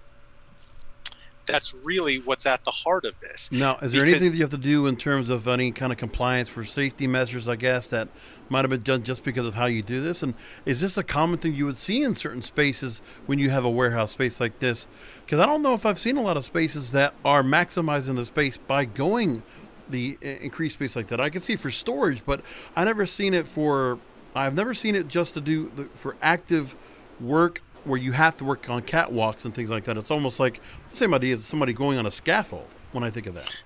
that's 1.46 1.76
really 1.84 2.20
what's 2.20 2.46
at 2.46 2.64
the 2.64 2.72
heart 2.72 3.06
of 3.06 3.14
this. 3.22 3.52
Now, 3.52 3.78
is 3.82 3.92
there 3.92 4.02
anything 4.02 4.30
that 4.30 4.38
you 4.38 4.44
have 4.44 4.52
to 4.52 4.58
do 4.58 4.88
in 4.88 4.96
terms 4.96 5.30
of 5.30 5.48
any 5.48 5.72
kind 5.72 5.92
of 5.92 5.98
compliance 5.98 6.50
for 6.50 6.64
safety 6.64 7.08
measures? 7.08 7.48
I 7.48 7.56
guess 7.56 7.88
that 7.88 8.10
might 8.50 8.62
have 8.62 8.70
been 8.70 8.84
done 8.84 9.04
just 9.04 9.24
because 9.24 9.46
of 9.46 9.54
how 9.54 9.66
you 9.66 9.82
do 9.82 10.02
this. 10.02 10.24
And 10.24 10.34
is 10.66 10.82
this 10.82 10.98
a 10.98 11.04
common 11.04 11.38
thing 11.38 11.56
you 11.56 11.66
would 11.66 11.78
see 11.78 12.04
in 12.04 12.16
certain 12.16 12.42
spaces 12.42 13.02
when 13.26 13.40
you 13.40 13.50
have 13.50 13.66
a 13.66 13.70
warehouse 13.70 14.12
space 14.12 14.40
like 14.40 14.60
this? 14.60 14.88
Because 15.26 15.40
I 15.40 15.46
don't 15.46 15.62
know 15.62 15.74
if 15.74 15.86
I've 15.86 16.00
seen 16.00 16.18
a 16.18 16.22
lot 16.22 16.38
of 16.38 16.46
spaces 16.46 16.92
that 16.92 17.14
are 17.24 17.44
maximizing 17.44 18.16
the 18.16 18.26
space 18.26 18.58
by 18.58 18.86
going 18.86 19.44
the 19.90 20.18
increased 20.22 20.76
space 20.76 20.96
like 20.96 21.08
that. 21.08 21.20
I 21.20 21.30
can 21.30 21.42
see 21.42 21.56
for 21.56 21.72
storage, 21.72 22.24
but 22.26 22.42
I 22.76 22.84
never 22.86 23.06
seen 23.06 23.34
it 23.34 23.48
for. 23.48 24.00
I've 24.34 24.56
never 24.56 24.74
seen 24.74 24.96
it 24.96 25.10
just 25.10 25.34
to 25.34 25.42
do 25.42 25.72
the, 25.76 25.86
for 25.94 26.16
active 26.22 26.76
work 27.20 27.62
where 27.86 28.00
you 28.00 28.12
have 28.12 28.38
to 28.38 28.46
work 28.46 28.70
on 28.70 28.82
catwalks 28.82 29.46
and 29.46 29.54
things 29.54 29.70
like 29.70 29.84
that. 29.86 29.98
It's 29.98 30.12
almost 30.12 30.40
like 30.40 30.60
the 30.90 30.96
same 30.96 31.14
idea 31.14 31.34
as 31.34 31.46
somebody 31.46 31.74
going 31.74 31.98
on 31.98 32.06
a 32.06 32.12
scaffold 32.12 32.68
when 32.92 33.04
I 33.04 33.10
think 33.10 33.28
of 33.28 33.36
that 33.36 33.62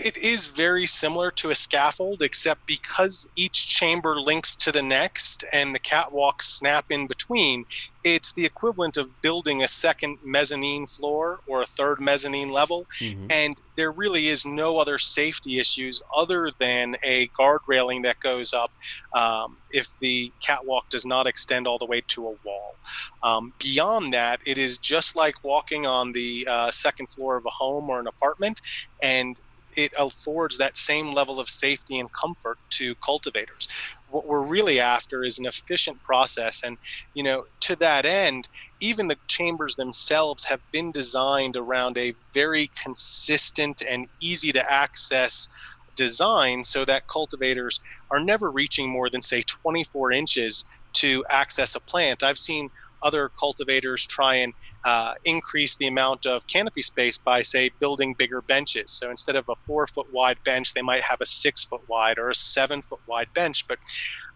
it 0.00 0.16
is 0.18 0.46
very 0.46 0.86
similar 0.86 1.30
to 1.32 1.50
a 1.50 1.54
scaffold, 1.54 2.22
except 2.22 2.66
because 2.66 3.28
each 3.36 3.68
chamber 3.68 4.20
links 4.20 4.56
to 4.56 4.72
the 4.72 4.82
next 4.82 5.44
and 5.52 5.74
the 5.74 5.78
catwalks 5.78 6.42
snap 6.42 6.86
in 6.90 7.06
between, 7.06 7.64
it's 8.02 8.32
the 8.32 8.44
equivalent 8.44 8.96
of 8.96 9.20
building 9.20 9.62
a 9.62 9.68
second 9.68 10.18
mezzanine 10.24 10.86
floor 10.86 11.40
or 11.46 11.60
a 11.60 11.66
third 11.66 12.00
mezzanine 12.00 12.50
level. 12.50 12.86
Mm-hmm. 12.98 13.26
And 13.30 13.60
there 13.76 13.92
really 13.92 14.28
is 14.28 14.44
no 14.44 14.78
other 14.78 14.98
safety 14.98 15.58
issues 15.58 16.02
other 16.14 16.50
than 16.58 16.96
a 17.02 17.26
guard 17.28 17.60
railing 17.66 18.02
that 18.02 18.18
goes 18.20 18.52
up 18.52 18.72
um, 19.12 19.56
if 19.70 19.98
the 20.00 20.32
catwalk 20.40 20.88
does 20.88 21.04
not 21.04 21.26
extend 21.26 21.66
all 21.66 21.78
the 21.78 21.86
way 21.86 22.02
to 22.08 22.28
a 22.28 22.34
wall. 22.44 22.74
Um, 23.22 23.52
beyond 23.58 24.14
that, 24.14 24.40
it 24.46 24.58
is 24.58 24.78
just 24.78 25.16
like 25.16 25.44
walking 25.44 25.86
on 25.86 26.12
the 26.12 26.46
uh, 26.48 26.70
second 26.70 27.08
floor 27.08 27.36
of 27.36 27.44
a 27.46 27.50
home 27.50 27.90
or 27.90 28.00
an 28.00 28.06
apartment. 28.06 28.62
And 29.02 29.38
it 29.76 29.92
affords 29.98 30.58
that 30.58 30.76
same 30.76 31.12
level 31.14 31.40
of 31.40 31.48
safety 31.48 31.98
and 31.98 32.08
comfort 32.20 32.58
to 32.70 32.94
cultivators. 33.04 33.68
What 34.06 34.26
we're 34.26 34.42
really 34.42 34.80
after 34.80 35.24
is 35.24 35.38
an 35.38 35.46
efficient 35.46 36.02
process. 36.02 36.62
And, 36.64 36.78
you 37.14 37.22
know, 37.22 37.44
to 37.62 37.76
that 37.76 38.06
end, 38.06 38.48
even 38.80 39.08
the 39.08 39.18
chambers 39.28 39.76
themselves 39.76 40.44
have 40.44 40.60
been 40.72 40.92
designed 40.92 41.56
around 41.56 41.98
a 41.98 42.14
very 42.34 42.68
consistent 42.82 43.82
and 43.88 44.06
easy 44.20 44.52
to 44.52 44.72
access 44.72 45.48
design 45.96 46.64
so 46.64 46.84
that 46.84 47.04
cultivators 47.12 47.80
are 48.10 48.20
never 48.20 48.50
reaching 48.50 48.90
more 48.90 49.10
than, 49.10 49.22
say, 49.22 49.42
24 49.62 50.12
inches 50.12 50.64
to 50.94 51.24
access 51.30 51.74
a 51.74 51.80
plant. 51.80 52.22
I've 52.22 52.38
seen 52.38 52.70
other 53.02 53.30
cultivators 53.38 54.06
try 54.06 54.36
and 54.36 54.52
uh, 54.84 55.14
increase 55.24 55.76
the 55.76 55.86
amount 55.86 56.26
of 56.26 56.42
canopy 56.46 56.82
space 56.82 57.18
by, 57.18 57.42
say, 57.42 57.70
building 57.80 58.14
bigger 58.16 58.42
benches. 58.42 58.92
So 58.92 59.10
instead 59.10 59.36
of 59.36 59.44
a 59.48 59.54
four 59.66 59.86
foot 59.86 60.06
wide 60.10 60.38
bench, 60.44 60.74
they 60.74 60.82
might 60.82 61.02
have 61.08 61.18
a 61.20 61.26
six 61.26 61.64
foot 61.64 61.82
wide 61.88 62.18
or 62.18 62.30
a 62.30 62.34
seven 62.34 62.82
foot 62.82 63.00
wide 63.06 63.28
bench. 63.34 63.64
But 63.68 63.78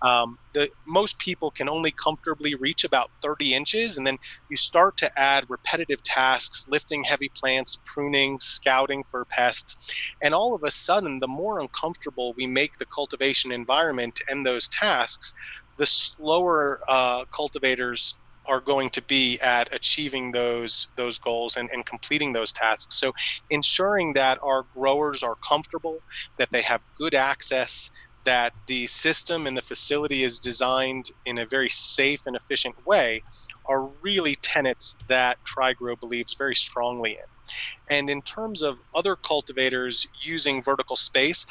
um, 0.03 0.39
the 0.53 0.71
most 0.87 1.19
people 1.19 1.51
can 1.51 1.69
only 1.69 1.93
comfortably 1.93 2.55
reach 2.55 2.85
about 2.85 3.11
30 3.23 3.55
inches, 3.55 3.97
and 3.97 4.07
then 4.07 4.19
you 4.49 4.57
start 4.57 4.97
to 4.99 5.11
add 5.19 5.45
repetitive 5.49 6.03
tasks, 6.03 6.67
lifting 6.69 7.05
heavy 7.05 7.31
plants, 7.39 7.81
pruning, 7.87 8.39
scouting 8.41 9.05
for 9.11 9.25
pests, 9.27 9.77
and 10.23 10.35
all 10.35 10.55
of 10.55 10.63
a 10.65 10.71
sudden, 10.71 11.21
the 11.21 11.29
more 11.29 11.59
uncomfortable 11.59 12.35
we 12.37 12.47
make 12.47 12.73
the 12.79 12.87
cultivation 12.87 13.53
environment 13.53 14.21
and 14.29 14.45
those 14.47 14.69
tasks, 14.69 15.35
the 15.79 15.87
slower 15.87 16.81
uh, 16.89 17.25
cultivators 17.35 18.19
are 18.47 18.61
going 18.61 18.91
to 18.91 19.03
be 19.03 19.39
at 19.41 19.73
achieving 19.75 20.33
those 20.33 20.89
those 20.97 21.19
goals 21.19 21.57
and, 21.57 21.69
and 21.73 21.87
completing 21.87 22.33
those 22.33 22.53
tasks. 22.53 22.99
So 22.99 23.13
ensuring 23.51 24.15
that 24.15 24.39
our 24.43 24.65
growers 24.77 25.23
are 25.23 25.37
comfortable, 25.47 26.03
that 26.39 26.51
they 26.53 26.63
have 26.63 26.83
good 26.97 27.15
access, 27.15 27.91
that 28.25 28.55
the 28.67 28.87
system 28.87 29.47
and 29.47 29.57
the 29.57 29.63
facility 29.63 30.25
is 30.25 30.39
designed 30.39 31.07
in 31.27 31.39
a 31.39 31.47
very 31.47 31.71
safe 31.71 32.21
and 32.27 32.37
efficient 32.37 32.75
way 32.87 33.25
are 33.67 33.89
really 34.03 34.35
tenets 34.43 34.97
that 35.09 35.39
TriGrow 35.45 35.99
believes 35.99 36.35
very 36.39 36.55
strongly 36.55 37.13
in. 37.13 37.97
And 37.97 38.09
in 38.09 38.23
terms 38.23 38.63
of 38.63 38.79
other 38.95 39.17
cultivators 39.17 40.07
using 40.23 40.63
vertical 40.63 40.97
space, 40.97 41.45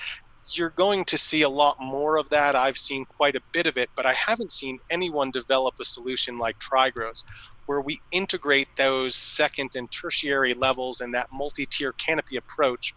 you're 0.55 0.73
going 0.77 1.05
to 1.05 1.17
see 1.17 1.41
a 1.43 1.49
lot 1.49 1.77
more 1.79 2.17
of 2.17 2.29
that. 2.31 2.55
I've 2.55 2.77
seen 2.77 3.05
quite 3.09 3.35
a 3.35 3.41
bit 3.53 3.67
of 3.67 3.77
it, 3.77 3.89
but 3.95 4.05
I 4.05 4.13
haven't 4.13 4.51
seen 4.51 4.79
anyone 4.91 5.31
develop 5.31 5.75
a 5.81 5.85
solution 5.85 6.37
like 6.37 6.57
TriGrows 6.59 7.23
where 7.65 7.81
we 7.81 7.99
integrate 8.11 8.67
those 8.77 9.15
second 9.15 9.71
and 9.75 9.89
tertiary 9.91 10.53
levels 10.53 11.01
and 11.01 11.13
that 11.13 11.27
multi-tier 11.31 11.93
canopy 11.93 12.37
approach 12.37 12.93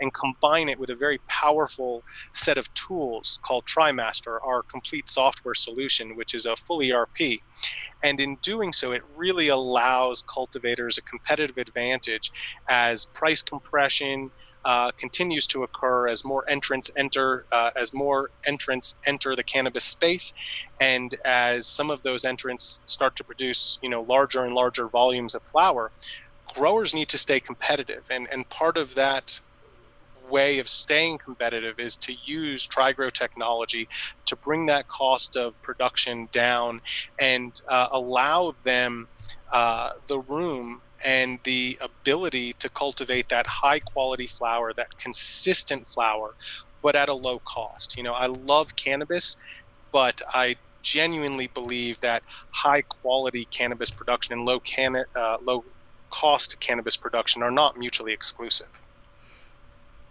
and 0.00 0.12
combine 0.14 0.68
it 0.68 0.78
with 0.78 0.90
a 0.90 0.94
very 0.94 1.18
powerful 1.28 2.02
set 2.34 2.58
of 2.58 2.72
tools 2.74 3.40
called 3.44 3.64
TriMaster, 3.66 4.38
our 4.44 4.62
complete 4.62 5.08
software 5.08 5.54
solution, 5.54 6.16
which 6.16 6.34
is 6.34 6.46
a 6.46 6.56
full 6.56 6.82
ERP. 6.82 7.40
And 8.02 8.20
in 8.20 8.36
doing 8.36 8.72
so, 8.72 8.92
it 8.92 9.02
really 9.14 9.48
allows 9.48 10.24
cultivators 10.32 10.98
a 10.98 11.02
competitive 11.02 11.58
advantage 11.58 12.30
as 12.68 13.06
price 13.06 13.42
compression 13.42 14.30
uh, 14.64 14.90
continues 14.98 15.46
to 15.48 15.62
occur 15.62 16.08
as 16.08 16.24
more 16.24 16.44
entrants 16.48 16.90
enter, 16.96 17.46
uh, 17.52 17.70
as 17.76 17.92
more 17.94 18.30
entrants 18.46 18.98
enter 19.06 19.34
the 19.34 19.44
cannabis 19.44 19.84
space, 19.84 20.32
and 20.80 21.14
as 21.24 21.66
some 21.66 21.90
of 21.90 22.02
those 22.02 22.24
entrants 22.24 22.80
start 22.86 23.16
to 23.16 23.24
produce, 23.24 23.78
you 23.82 23.88
know, 23.88 24.02
larger 24.14 24.44
and 24.44 24.54
larger 24.54 24.88
volumes 24.88 25.34
of 25.34 25.42
flower, 25.52 25.84
growers 26.54 26.94
need 26.94 27.08
to 27.08 27.18
stay 27.18 27.40
competitive. 27.40 28.04
And, 28.10 28.28
and 28.32 28.48
part 28.50 28.76
of 28.76 28.94
that 28.96 29.40
way 30.30 30.58
of 30.58 30.68
staying 30.68 31.18
competitive 31.24 31.78
is 31.78 31.96
to 31.96 32.12
use 32.24 32.68
TriGrow 32.68 33.12
technology 33.12 33.88
to 34.26 34.36
bring 34.36 34.66
that 34.66 34.86
cost 34.88 35.36
of 35.36 35.60
production 35.62 36.28
down 36.32 36.80
and 37.20 37.52
uh, 37.68 37.88
allow 37.92 38.54
them 38.64 39.08
uh, 39.52 39.90
the 40.08 40.20
room 40.20 40.80
and 41.04 41.38
the 41.44 41.78
ability 41.80 42.52
to 42.60 42.68
cultivate 42.70 43.28
that 43.28 43.46
high 43.46 43.80
quality 43.92 44.26
flower, 44.26 44.72
that 44.76 44.88
consistent 45.02 45.88
flower, 45.88 46.34
but 46.82 46.94
at 46.96 47.08
a 47.08 47.14
low 47.14 47.40
cost. 47.46 47.96
You 47.96 48.02
know, 48.02 48.12
I 48.12 48.26
love 48.26 48.76
cannabis, 48.76 49.36
but 49.92 50.20
I 50.34 50.56
genuinely 50.82 51.48
believe 51.48 52.00
that 52.00 52.22
high 52.50 52.82
quality 52.82 53.46
cannabis 53.46 53.90
production 53.90 54.32
and 54.34 54.44
low 54.44 54.60
can 54.60 55.04
uh, 55.16 55.36
low 55.42 55.64
cost 56.10 56.60
cannabis 56.60 56.96
production 56.96 57.42
are 57.42 57.50
not 57.50 57.78
mutually 57.78 58.12
exclusive. 58.12 58.68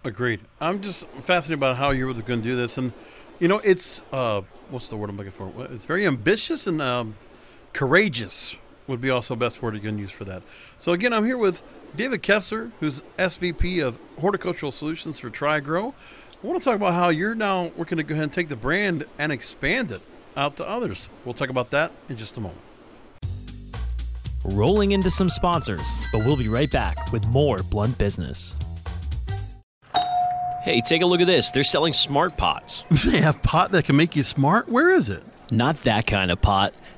Agreed. 0.04 0.40
I'm 0.62 0.82
just 0.82 1.08
fascinated 1.24 1.60
about 1.60 1.76
how 1.76 1.92
you're 1.92 2.14
going 2.14 2.42
to 2.42 2.48
do 2.48 2.56
this, 2.56 2.78
and 2.78 2.94
you 3.40 3.48
know, 3.48 3.60
it's 3.60 4.02
uh, 4.14 4.42
what's 4.70 4.90
the 4.90 4.98
word 4.98 5.10
I'm 5.10 5.18
looking 5.18 5.32
for? 5.32 5.52
It's 5.72 5.86
very 5.86 6.06
ambitious 6.06 6.68
and 6.68 6.82
um, 6.82 7.16
courageous 7.74 8.56
would 8.88 9.02
be 9.02 9.10
also 9.10 9.36
best 9.36 9.62
word 9.62 9.76
you 9.76 9.80
can 9.80 9.98
use 9.98 10.12
for 10.12 10.26
that. 10.26 10.42
So 10.78 10.94
again, 10.94 11.14
I'm 11.14 11.26
here 11.26 11.38
with 11.38 11.62
David 11.96 12.22
Kessler, 12.24 12.72
who's 12.80 13.02
SVP 13.18 13.84
of 13.84 14.00
Horticultural 14.20 14.72
Solutions 14.72 15.20
for 15.20 15.30
TriGrow. 15.30 15.94
I 16.44 16.48
want 16.48 16.62
to 16.62 16.66
talk 16.66 16.76
about 16.76 16.94
how 16.94 17.10
you're 17.10 17.36
now 17.36 17.72
working 17.76 17.98
to 17.98 18.04
go 18.04 18.14
ahead 18.14 18.24
and 18.24 18.34
take 18.34 18.50
the 18.50 18.56
brand 18.56 19.06
and 19.18 19.32
expand 19.32 19.92
it 19.92 20.02
out 20.38 20.58
to 20.58 20.68
others. 20.68 21.10
We'll 21.26 21.34
talk 21.34 21.50
about 21.50 21.72
that 21.72 21.92
in 22.10 22.18
just 22.18 22.38
a 22.38 22.42
moment. 22.42 22.62
Rolling 24.46 24.92
into 24.92 25.10
some 25.10 25.30
sponsors, 25.30 25.88
but 26.12 26.26
we'll 26.26 26.38
be 26.38 26.48
right 26.48 26.72
back 26.72 27.12
with 27.12 27.28
more 27.28 27.58
Blunt 27.70 27.98
Business. 27.98 28.56
Hey, 30.64 30.82
take 30.82 31.02
a 31.02 31.06
look 31.06 31.22
at 31.22 31.28
this. 31.28 31.52
They're 31.52 31.64
selling 31.64 31.94
smart 31.94 32.38
pots. 32.38 32.84
They 33.06 33.22
have 33.22 33.42
pot 33.42 33.72
that 33.72 33.86
can 33.86 33.96
make 33.96 34.16
you 34.16 34.24
smart? 34.24 34.68
Where 34.70 34.92
is 34.92 35.10
it? 35.10 35.24
Not 35.52 35.82
that 35.84 36.06
kind 36.06 36.32
of 36.32 36.42
pot. 36.42 36.74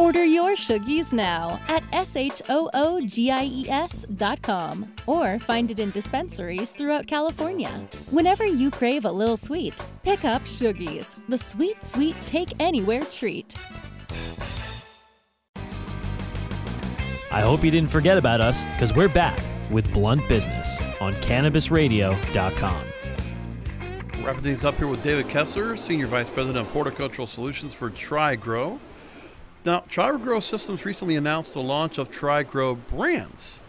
Order 0.00 0.24
your 0.24 0.52
Shoogies 0.52 1.12
now 1.12 1.60
at 1.68 1.82
S-H-O-O-G-I-E-S 1.92 2.46
dot 4.16 4.40
com 4.40 4.90
or 5.06 5.38
find 5.38 5.70
it 5.70 5.78
in 5.78 5.90
dispensaries 5.90 6.72
throughout 6.72 7.06
California. 7.06 7.68
Whenever 8.10 8.46
you 8.46 8.70
crave 8.70 9.04
a 9.04 9.12
little 9.12 9.36
sweet, 9.36 9.84
pick 10.02 10.24
up 10.24 10.40
Shoogies, 10.44 11.18
the 11.28 11.36
sweet, 11.36 11.84
sweet 11.84 12.16
take 12.24 12.54
anywhere 12.60 13.02
treat. 13.02 13.54
I 17.30 17.42
hope 17.42 17.62
you 17.62 17.70
didn't 17.70 17.90
forget 17.90 18.16
about 18.16 18.40
us 18.40 18.64
because 18.72 18.96
we're 18.96 19.10
back 19.10 19.38
with 19.70 19.92
Blunt 19.92 20.26
Business 20.30 20.80
on 21.02 21.12
CannabisRadio.com. 21.16 22.84
Wrapping 24.24 24.42
things 24.42 24.64
up 24.64 24.76
here 24.76 24.86
with 24.86 25.04
David 25.04 25.28
Kessler, 25.28 25.76
Senior 25.76 26.06
Vice 26.06 26.30
President 26.30 26.66
of 26.66 26.72
Horticultural 26.72 27.26
Solutions 27.26 27.74
for 27.74 27.90
TriGrow. 27.90 28.78
Now, 29.62 29.80
TriGrow 29.90 30.42
Systems 30.42 30.86
recently 30.86 31.16
announced 31.16 31.52
the 31.52 31.60
launch 31.60 31.98
of 31.98 32.10
TriGrow 32.10 32.78
Brands, 32.88 33.60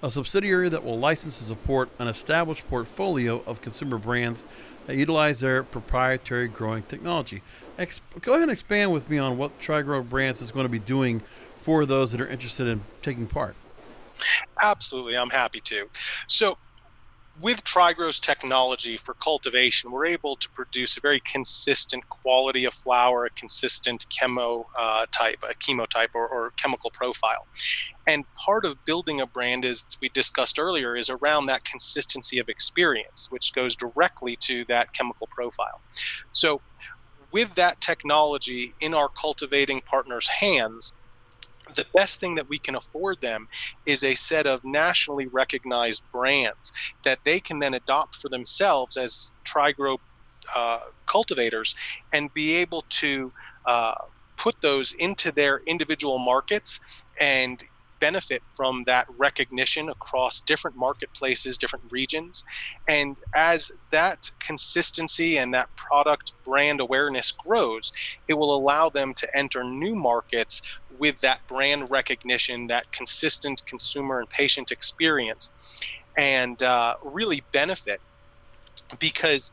a 0.00 0.08
subsidiary 0.08 0.68
that 0.68 0.84
will 0.84 0.96
license 0.96 1.40
and 1.40 1.48
support 1.48 1.90
an 1.98 2.06
established 2.06 2.68
portfolio 2.70 3.42
of 3.46 3.60
consumer 3.60 3.98
brands 3.98 4.44
that 4.86 4.94
utilize 4.94 5.40
their 5.40 5.64
proprietary 5.64 6.46
growing 6.46 6.84
technology. 6.84 7.42
Ex- 7.78 8.00
go 8.20 8.34
ahead 8.34 8.44
and 8.44 8.52
expand 8.52 8.92
with 8.92 9.10
me 9.10 9.18
on 9.18 9.38
what 9.38 9.58
TriGrow 9.60 10.08
Brands 10.08 10.40
is 10.40 10.52
going 10.52 10.66
to 10.66 10.70
be 10.70 10.78
doing 10.78 11.20
for 11.56 11.84
those 11.84 12.12
that 12.12 12.20
are 12.20 12.28
interested 12.28 12.68
in 12.68 12.82
taking 13.02 13.26
part. 13.26 13.56
Absolutely, 14.62 15.16
I'm 15.16 15.30
happy 15.30 15.60
to. 15.62 15.88
So, 16.28 16.58
with 17.38 17.62
TriGrow's 17.64 18.20
technology 18.20 18.96
for 18.96 19.14
cultivation, 19.14 19.90
we're 19.90 20.06
able 20.06 20.36
to 20.36 20.48
produce 20.54 20.96
a 20.96 21.00
very 21.00 21.22
consistent 21.30 22.08
quality 22.08 22.64
of 22.64 22.74
flower, 22.74 23.24
a 23.24 23.30
consistent 23.30 24.04
chemo 24.10 24.64
uh, 24.78 25.06
type, 25.12 25.38
a 25.48 25.54
chemotype 25.54 26.08
or, 26.14 26.28
or 26.28 26.52
chemical 26.56 26.90
profile. 26.92 27.46
And 28.06 28.24
part 28.44 28.64
of 28.64 28.84
building 28.84 29.20
a 29.20 29.26
brand, 29.26 29.64
as 29.64 29.86
we 30.02 30.08
discussed 30.10 30.58
earlier, 30.58 30.96
is 30.96 31.08
around 31.08 31.46
that 31.46 31.64
consistency 31.64 32.38
of 32.38 32.48
experience, 32.48 33.26
which 33.30 33.52
goes 33.54 33.76
directly 33.76 34.36
to 34.42 34.64
that 34.68 34.88
chemical 34.94 35.28
profile. 35.30 35.80
So, 36.32 36.62
with 37.32 37.54
that 37.54 37.80
technology 37.80 38.74
in 38.80 38.92
our 38.92 39.08
cultivating 39.20 39.82
partners' 39.88 40.28
hands, 40.40 40.96
the 41.74 41.86
best 41.94 42.20
thing 42.20 42.34
that 42.36 42.48
we 42.48 42.58
can 42.58 42.74
afford 42.76 43.18
them 43.20 43.46
is 43.86 44.04
a 44.04 44.14
set 44.14 44.46
of 44.46 44.60
nationally 44.64 45.26
recognized 45.32 46.02
brands 46.12 46.72
that 47.04 47.20
they 47.24 47.40
can 47.40 47.58
then 47.58 47.74
adopt 47.74 48.16
for 48.16 48.28
themselves 48.28 48.96
as 48.96 49.32
TriGrow 49.46 49.98
uh, 50.56 50.78
cultivators 51.06 51.74
and 52.12 52.32
be 52.34 52.56
able 52.56 52.84
to 52.90 53.32
uh, 53.66 53.94
put 54.36 54.56
those 54.62 54.92
into 54.98 55.30
their 55.32 55.60
individual 55.66 56.18
markets 56.18 56.80
and 57.20 57.62
benefit 58.00 58.42
from 58.56 58.80
that 58.86 59.06
recognition 59.18 59.90
across 59.90 60.40
different 60.40 60.76
marketplaces, 60.76 61.58
different 61.58 61.84
regions. 61.90 62.42
And 62.88 63.18
as 63.34 63.70
that 63.92 64.18
consistency 64.44 65.36
and 65.36 65.52
that 65.54 65.68
product 65.76 66.32
brand 66.44 66.80
awareness 66.80 67.32
grows, 67.46 67.92
it 68.26 68.38
will 68.38 68.56
allow 68.56 68.88
them 68.88 69.12
to 69.18 69.28
enter 69.36 69.62
new 69.62 69.94
markets 69.94 70.62
with 71.00 71.18
that 71.22 71.40
brand 71.48 71.90
recognition, 71.90 72.68
that 72.68 72.92
consistent 72.92 73.62
consumer 73.66 74.20
and 74.20 74.28
patient 74.30 74.70
experience, 74.70 75.50
and 76.16 76.62
uh, 76.62 76.94
really 77.02 77.42
benefit 77.52 78.00
because 79.00 79.50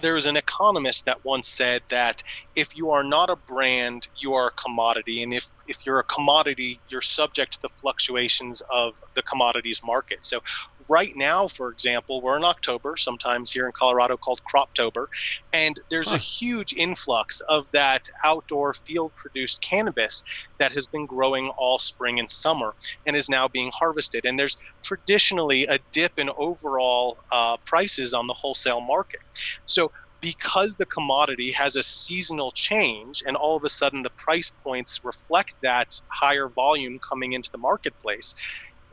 there's 0.00 0.26
an 0.26 0.36
economist 0.36 1.04
that 1.06 1.24
once 1.24 1.48
said 1.48 1.80
that 1.88 2.22
if 2.56 2.76
you 2.76 2.90
are 2.90 3.04
not 3.04 3.30
a 3.30 3.36
brand, 3.48 4.08
you 4.18 4.34
are 4.34 4.48
a 4.48 4.62
commodity. 4.62 5.22
And 5.22 5.32
if, 5.32 5.48
if 5.66 5.84
you're 5.86 5.98
a 5.98 6.04
commodity, 6.04 6.80
you're 6.88 7.00
subject 7.00 7.54
to 7.54 7.58
the 7.62 7.68
fluctuations 7.80 8.62
of 8.72 8.94
the 9.14 9.22
commodities 9.22 9.80
market. 9.84 10.18
So 10.22 10.40
right 10.88 11.12
now, 11.16 11.48
for 11.48 11.70
example, 11.70 12.20
we're 12.20 12.36
in 12.36 12.44
October, 12.44 12.96
sometimes 12.96 13.52
here 13.52 13.66
in 13.66 13.72
Colorado 13.72 14.16
called 14.16 14.40
Croptober, 14.52 15.06
and 15.52 15.80
there's 15.90 16.10
huh. 16.10 16.16
a 16.16 16.18
huge 16.18 16.72
influx 16.74 17.40
of 17.48 17.66
that 17.72 18.02
outdoor 18.22 18.74
field 18.74 19.12
produced 19.16 19.62
cannabis 19.62 20.22
that 20.58 20.72
has 20.72 20.86
been 20.86 21.06
growing 21.06 21.50
all 21.56 21.78
spring 21.78 22.18
and 22.18 22.30
summer 22.30 22.74
and 23.06 23.16
is 23.16 23.28
now 23.28 23.48
being 23.48 23.70
harvested. 23.74 24.24
And 24.24 24.38
there's 24.38 24.56
traditionally 24.82 25.64
a 25.66 25.78
dip 25.92 26.12
in 26.18 26.30
overall 26.36 27.18
uh, 27.32 27.56
prices 27.64 28.14
on 28.14 28.26
the 28.26 28.34
wholesale 28.34 28.80
market. 28.80 29.20
So 29.64 29.90
because 30.24 30.76
the 30.76 30.86
commodity 30.86 31.52
has 31.52 31.76
a 31.76 31.82
seasonal 31.82 32.50
change 32.56 33.22
and 33.26 33.36
all 33.36 33.56
of 33.56 33.62
a 33.64 33.68
sudden 33.68 34.02
the 34.02 34.10
price 34.16 34.54
points 34.64 35.00
reflect 35.04 35.54
that 35.62 35.88
higher 36.10 36.48
volume 36.54 36.98
coming 37.08 37.34
into 37.34 37.50
the 37.52 37.58
marketplace 37.58 38.34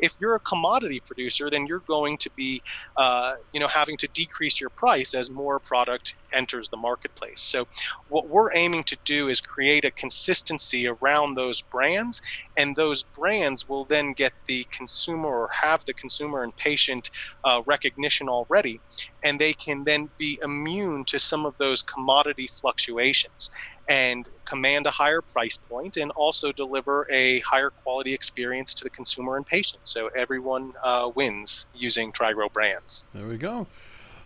if 0.01 0.13
you're 0.19 0.35
a 0.35 0.39
commodity 0.41 1.01
producer, 1.05 1.49
then 1.49 1.65
you're 1.67 1.83
going 1.87 2.17
to 2.19 2.31
be, 2.35 2.61
uh, 2.97 3.33
you 3.53 3.59
know, 3.59 3.67
having 3.67 3.97
to 3.97 4.07
decrease 4.09 4.59
your 4.59 4.71
price 4.71 5.13
as 5.13 5.31
more 5.31 5.59
product 5.59 6.15
enters 6.33 6.69
the 6.69 6.77
marketplace. 6.77 7.41
So, 7.41 7.65
what 8.07 8.29
we're 8.29 8.53
aiming 8.55 8.83
to 8.85 8.97
do 9.05 9.29
is 9.29 9.41
create 9.41 9.85
a 9.85 9.91
consistency 9.91 10.87
around 10.87 11.35
those 11.35 11.61
brands, 11.61 12.21
and 12.57 12.75
those 12.75 13.03
brands 13.03 13.65
will 13.67 13.85
then 13.85 14.13
get 14.13 14.33
the 14.47 14.65
consumer 14.75 15.29
or 15.29 15.49
have 15.61 15.81
the 15.87 15.93
consumer 15.93 16.43
and 16.43 16.55
patient 16.57 17.09
uh, 17.43 17.61
recognition 17.65 18.29
already, 18.29 18.81
and 19.23 19.39
they 19.39 19.53
can 19.53 19.83
then 19.85 20.09
be 20.17 20.39
immune 20.43 21.05
to 21.07 21.19
some 21.19 21.45
of 21.45 21.55
those 21.57 21.83
commodity 21.83 22.47
fluctuations 22.59 23.49
and 23.87 24.27
command 24.45 24.85
a 24.85 24.91
higher 24.91 25.21
price 25.21 25.57
point 25.57 25.97
and 25.97 26.11
also 26.11 26.51
deliver 26.51 27.07
a 27.11 27.39
higher 27.39 27.69
quality 27.69 28.13
experience 28.13 28.73
to 28.75 28.83
the 28.83 28.89
consumer 28.89 29.37
and 29.37 29.45
patient. 29.45 29.81
So 29.83 30.09
everyone 30.15 30.73
uh, 30.83 31.11
wins 31.13 31.67
using 31.73 32.11
TriGrow 32.11 32.51
brands. 32.51 33.07
There 33.13 33.27
we 33.27 33.37
go. 33.37 33.67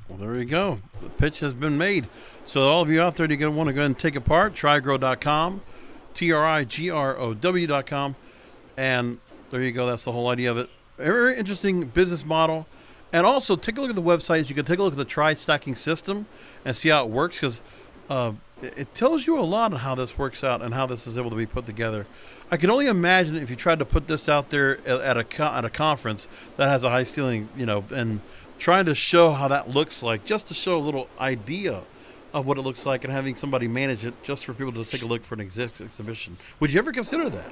Well, 0.09 0.19
there 0.19 0.37
you 0.37 0.45
go. 0.45 0.79
The 1.03 1.11
pitch 1.11 1.41
has 1.41 1.55
been 1.55 1.77
made. 1.77 2.09
So, 2.45 2.71
all 2.71 2.83
of 2.83 2.89
you 2.89 3.03
out 3.03 3.17
there, 3.17 3.27
you're 3.27 3.37
going 3.37 3.53
to 3.53 3.57
want 3.57 3.69
to 3.69 3.73
go 3.73 3.81
ahead 3.81 3.87
and 3.87 3.99
take 3.99 4.15
a 4.15 4.21
part, 4.21 4.55
trigrow.com, 4.55 5.63
T 6.15 6.33
R 6.33 6.47
I 6.47 6.63
G 6.63 6.91
R 6.91 7.19
O 7.19 7.35
W.com. 7.35 8.15
And 8.77 9.19
there 9.51 9.63
you 9.63 9.73
go. 9.73 9.87
That's 9.87 10.05
the 10.05 10.13
whole 10.13 10.29
idea 10.29 10.53
of 10.53 10.59
it. 10.59 10.71
Very 10.97 11.37
interesting 11.37 11.87
business 11.87 12.25
model. 12.25 12.69
And 13.13 13.27
also, 13.27 13.57
take 13.57 13.79
a 13.79 13.81
look 13.81 13.91
at 13.91 13.97
the 13.97 14.03
website. 14.03 14.49
You 14.49 14.55
can 14.55 14.65
take 14.65 14.79
a 14.79 14.83
look 14.83 14.93
at 14.93 14.99
the 14.99 15.05
tri 15.05 15.35
stacking 15.35 15.75
system 15.75 16.27
and 16.65 16.77
see 16.77 16.91
how 16.91 17.05
it 17.05 17.11
works 17.11 17.37
because 17.37 17.61
uh, 18.09 18.33
it 18.63 18.95
tells 18.95 19.27
you 19.27 19.39
a 19.39 19.43
lot 19.43 19.73
on 19.73 19.81
how 19.81 19.95
this 19.95 20.17
works 20.17 20.43
out 20.43 20.63
and 20.63 20.73
how 20.73 20.87
this 20.87 21.07
is 21.07 21.19
able 21.19 21.31
to 21.31 21.37
be 21.37 21.47
put 21.47 21.67
together. 21.67 22.07
I 22.51 22.57
can 22.57 22.71
only 22.71 22.87
imagine 22.87 23.37
if 23.37 23.51
you 23.51 23.57
tried 23.57 23.81
to 23.81 23.85
put 23.85 24.07
this 24.09 24.29
out 24.29 24.51
there 24.51 24.79
at 24.89 25.17
a 25.17 25.43
at 25.43 25.65
a 25.65 25.71
conference 25.71 26.29
that 26.57 26.69
has 26.69 26.85
a 26.85 26.91
high 26.91 27.05
ceiling, 27.05 27.49
you 27.57 27.67
know, 27.67 27.85
and 27.91 28.21
trying 28.59 28.87
to 28.87 28.95
show 28.95 29.33
how 29.33 29.49
that 29.49 29.71
looks 29.71 30.03
like, 30.03 30.25
just 30.25 30.49
to 30.49 30.55
show 30.55 30.79
a 30.79 30.81
little 30.81 31.09
idea 31.21 31.83
of 32.33 32.47
what 32.47 32.59
it 32.59 32.63
looks 32.63 32.87
like, 32.87 33.05
and 33.05 33.13
having 33.13 33.37
somebody 33.37 33.69
manage 33.69 34.05
it 34.07 34.15
just 34.23 34.45
for 34.45 34.55
people 34.55 34.73
to 34.73 34.85
take 34.85 35.03
a 35.03 35.07
look 35.07 35.23
for 35.25 35.35
an 35.35 35.41
exhibition. 35.41 36.37
Would 36.61 36.73
you 36.73 36.79
ever 36.79 36.93
consider 36.93 37.29
that? 37.29 37.51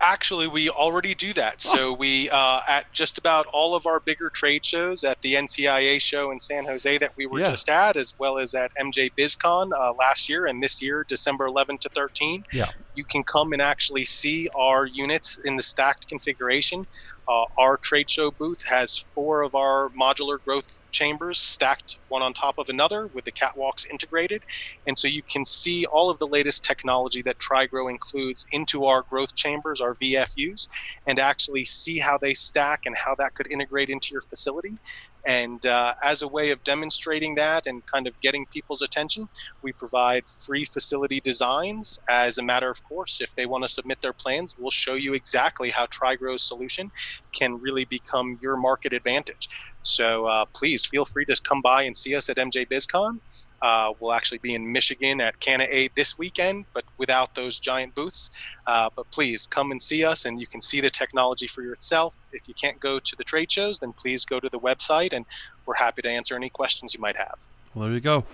Actually, 0.00 0.46
we 0.46 0.68
already 0.68 1.14
do 1.14 1.32
that. 1.34 1.62
So 1.62 1.92
we 1.92 2.28
uh, 2.30 2.60
at 2.68 2.86
just 2.94 3.18
about 3.18 3.46
all 3.52 3.74
of 3.74 3.86
our 3.86 4.00
bigger 4.04 4.30
trade 4.34 4.64
shows, 4.64 5.04
at 5.04 5.20
the 5.22 5.34
NCIA 5.34 6.00
show 6.00 6.30
in 6.30 6.38
San 6.38 6.64
Jose 6.66 6.98
that 6.98 7.12
we 7.16 7.26
were 7.26 7.40
yeah. 7.40 7.50
just 7.50 7.68
at, 7.68 7.96
as 7.96 8.14
well 8.18 8.38
as 8.38 8.54
at 8.54 8.70
MJ 8.78 9.10
BizCon 9.18 9.70
uh, 9.78 9.92
last 9.98 10.28
year 10.28 10.46
and 10.46 10.62
this 10.62 10.82
year, 10.82 11.04
December 11.08 11.46
11 11.46 11.78
to 11.82 11.88
13. 11.94 12.42
Yeah. 12.52 12.66
You 12.94 13.04
can 13.10 13.24
come 13.24 13.52
and 13.52 13.62
actually 13.62 14.04
see 14.04 14.48
our 14.58 14.86
units 14.86 15.38
in 15.44 15.56
the 15.56 15.62
stacked 15.62 16.08
configuration. 16.08 16.84
Uh, 17.28 17.44
our 17.58 17.78
trade 17.82 18.10
show 18.10 18.30
booth 18.30 18.58
has 18.68 19.04
four 19.14 19.42
of 19.42 19.54
our 19.54 19.90
modular 20.00 20.38
growth 20.46 20.64
chambers 20.92 21.40
stacked 21.40 21.98
one 22.08 22.22
on 22.22 22.32
top 22.34 22.56
of 22.58 22.66
another 22.68 23.08
with 23.14 23.24
the 23.24 23.32
catwalks 23.32 23.86
integrated. 23.90 24.42
And 24.86 24.98
so 24.98 25.08
you 25.08 25.22
can 25.30 25.44
see 25.44 25.86
all 25.86 26.10
of 26.10 26.18
the 26.18 26.28
latest 26.28 26.64
technology 26.64 27.22
that 27.22 27.36
TriGrow 27.38 27.90
includes 27.90 28.46
into 28.52 28.84
our 28.84 29.04
growth 29.10 29.34
chambers, 29.34 29.80
our 29.80 29.96
VFUs 30.02 30.60
and 31.06 31.18
actually 31.18 31.64
see 31.64 31.98
how 31.98 32.18
they 32.18 32.32
stack 32.34 32.80
and 32.84 32.96
how 32.96 33.14
that 33.18 33.34
could 33.34 33.50
integrate 33.50 33.88
into 33.90 34.08
your 34.12 34.20
facility. 34.22 34.78
And 35.26 35.64
uh, 35.66 35.94
as 36.02 36.22
a 36.22 36.28
way 36.28 36.50
of 36.50 36.62
demonstrating 36.64 37.36
that 37.36 37.66
and 37.66 37.82
kind 37.92 38.06
of 38.08 38.14
getting 38.22 38.46
people's 38.52 38.82
attention, 38.82 39.28
we 39.62 39.72
provide 39.72 40.24
free 40.44 40.64
facility 40.64 41.20
designs. 41.22 41.98
As 42.08 42.38
a 42.38 42.44
matter 42.44 42.70
of 42.70 42.82
course, 42.82 43.20
if 43.20 43.30
they 43.36 43.46
want 43.46 43.64
to 43.64 43.68
submit 43.68 43.98
their 44.02 44.14
plans, 44.20 44.54
we'll 44.58 44.70
show 44.70 44.94
you 44.94 45.14
exactly 45.14 45.70
how 45.70 45.86
TriGrow's 45.86 46.46
solution 46.46 46.90
can 47.32 47.60
really 47.60 47.84
become 47.84 48.38
your 48.40 48.56
market 48.56 48.92
advantage. 48.92 49.48
So 49.82 50.26
uh, 50.26 50.44
please 50.46 50.84
feel 50.84 51.04
free 51.04 51.24
to 51.26 51.40
come 51.42 51.60
by 51.60 51.82
and 51.82 51.96
see 51.96 52.14
us 52.14 52.28
at 52.28 52.36
MJ 52.36 52.68
BizCon. 52.68 53.20
Uh, 53.62 53.92
we'll 53.98 54.12
actually 54.12 54.38
be 54.38 54.54
in 54.54 54.70
Michigan 54.70 55.20
at 55.20 55.40
CANA 55.40 55.66
this 55.96 56.18
weekend, 56.18 56.66
but 56.74 56.84
without 56.98 57.34
those 57.34 57.58
giant 57.58 57.94
booths. 57.94 58.30
Uh, 58.66 58.90
but 58.94 59.10
please 59.10 59.46
come 59.46 59.70
and 59.70 59.82
see 59.82 60.04
us, 60.04 60.26
and 60.26 60.40
you 60.40 60.46
can 60.46 60.60
see 60.60 60.80
the 60.80 60.90
technology 60.90 61.46
for 61.46 61.62
yourself. 61.62 62.14
If 62.32 62.46
you 62.46 62.54
can't 62.54 62.78
go 62.80 62.98
to 62.98 63.16
the 63.16 63.24
trade 63.24 63.50
shows, 63.50 63.80
then 63.80 63.92
please 63.94 64.24
go 64.24 64.40
to 64.40 64.48
the 64.48 64.58
website, 64.58 65.14
and 65.14 65.24
we're 65.64 65.74
happy 65.74 66.02
to 66.02 66.10
answer 66.10 66.36
any 66.36 66.50
questions 66.50 66.94
you 66.94 67.00
might 67.00 67.16
have. 67.16 67.38
Well, 67.74 67.86
there 67.86 67.94
you 67.94 68.00
go. 68.00 68.24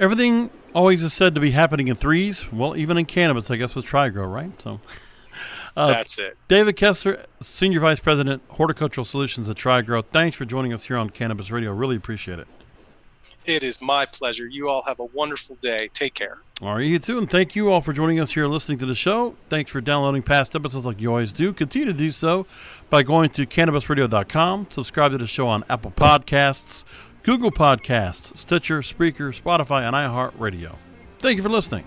Everything 0.00 0.50
always 0.74 1.02
is 1.02 1.12
said 1.12 1.34
to 1.34 1.40
be 1.40 1.50
happening 1.50 1.88
in 1.88 1.96
threes. 1.96 2.50
Well, 2.50 2.76
even 2.76 2.96
in 2.96 3.04
cannabis, 3.04 3.50
I 3.50 3.56
guess 3.56 3.74
with 3.74 3.84
TriGrow, 3.84 4.32
right? 4.32 4.60
So. 4.60 4.80
Uh, 5.76 5.88
That's 5.88 6.18
it. 6.18 6.36
David 6.48 6.76
Kessler, 6.76 7.24
Senior 7.40 7.80
Vice 7.80 8.00
President, 8.00 8.42
Horticultural 8.48 9.04
Solutions 9.04 9.48
at 9.48 9.56
TriGrow. 9.56 10.04
Thanks 10.04 10.36
for 10.36 10.44
joining 10.44 10.72
us 10.72 10.84
here 10.84 10.96
on 10.96 11.10
Cannabis 11.10 11.50
Radio. 11.50 11.72
Really 11.72 11.96
appreciate 11.96 12.38
it. 12.38 12.48
It 13.48 13.64
is 13.64 13.80
my 13.80 14.04
pleasure. 14.04 14.46
You 14.46 14.68
all 14.68 14.82
have 14.82 15.00
a 15.00 15.06
wonderful 15.06 15.56
day. 15.62 15.88
Take 15.94 16.12
care. 16.14 16.38
All 16.60 16.74
right, 16.74 16.84
you 16.84 16.98
too. 16.98 17.16
And 17.18 17.30
thank 17.30 17.56
you 17.56 17.70
all 17.70 17.80
for 17.80 17.94
joining 17.94 18.20
us 18.20 18.32
here 18.32 18.46
listening 18.46 18.78
to 18.78 18.86
the 18.86 18.94
show. 18.94 19.36
Thanks 19.48 19.70
for 19.70 19.80
downloading 19.80 20.22
past 20.22 20.54
episodes 20.54 20.84
like 20.84 21.00
you 21.00 21.08
always 21.08 21.32
do. 21.32 21.54
Continue 21.54 21.86
to 21.86 21.96
do 21.96 22.10
so 22.10 22.46
by 22.90 23.02
going 23.02 23.30
to 23.30 23.46
cannabisradio.com. 23.46 24.66
Subscribe 24.70 25.12
to 25.12 25.18
the 25.18 25.26
show 25.26 25.48
on 25.48 25.64
Apple 25.70 25.92
Podcasts, 25.92 26.84
Google 27.22 27.50
Podcasts, 27.50 28.36
Stitcher, 28.36 28.80
Spreaker, 28.80 29.32
Spotify, 29.40 29.86
and 29.86 29.94
iHeartRadio. 29.94 30.76
Thank 31.20 31.36
you 31.36 31.42
for 31.42 31.48
listening. 31.48 31.86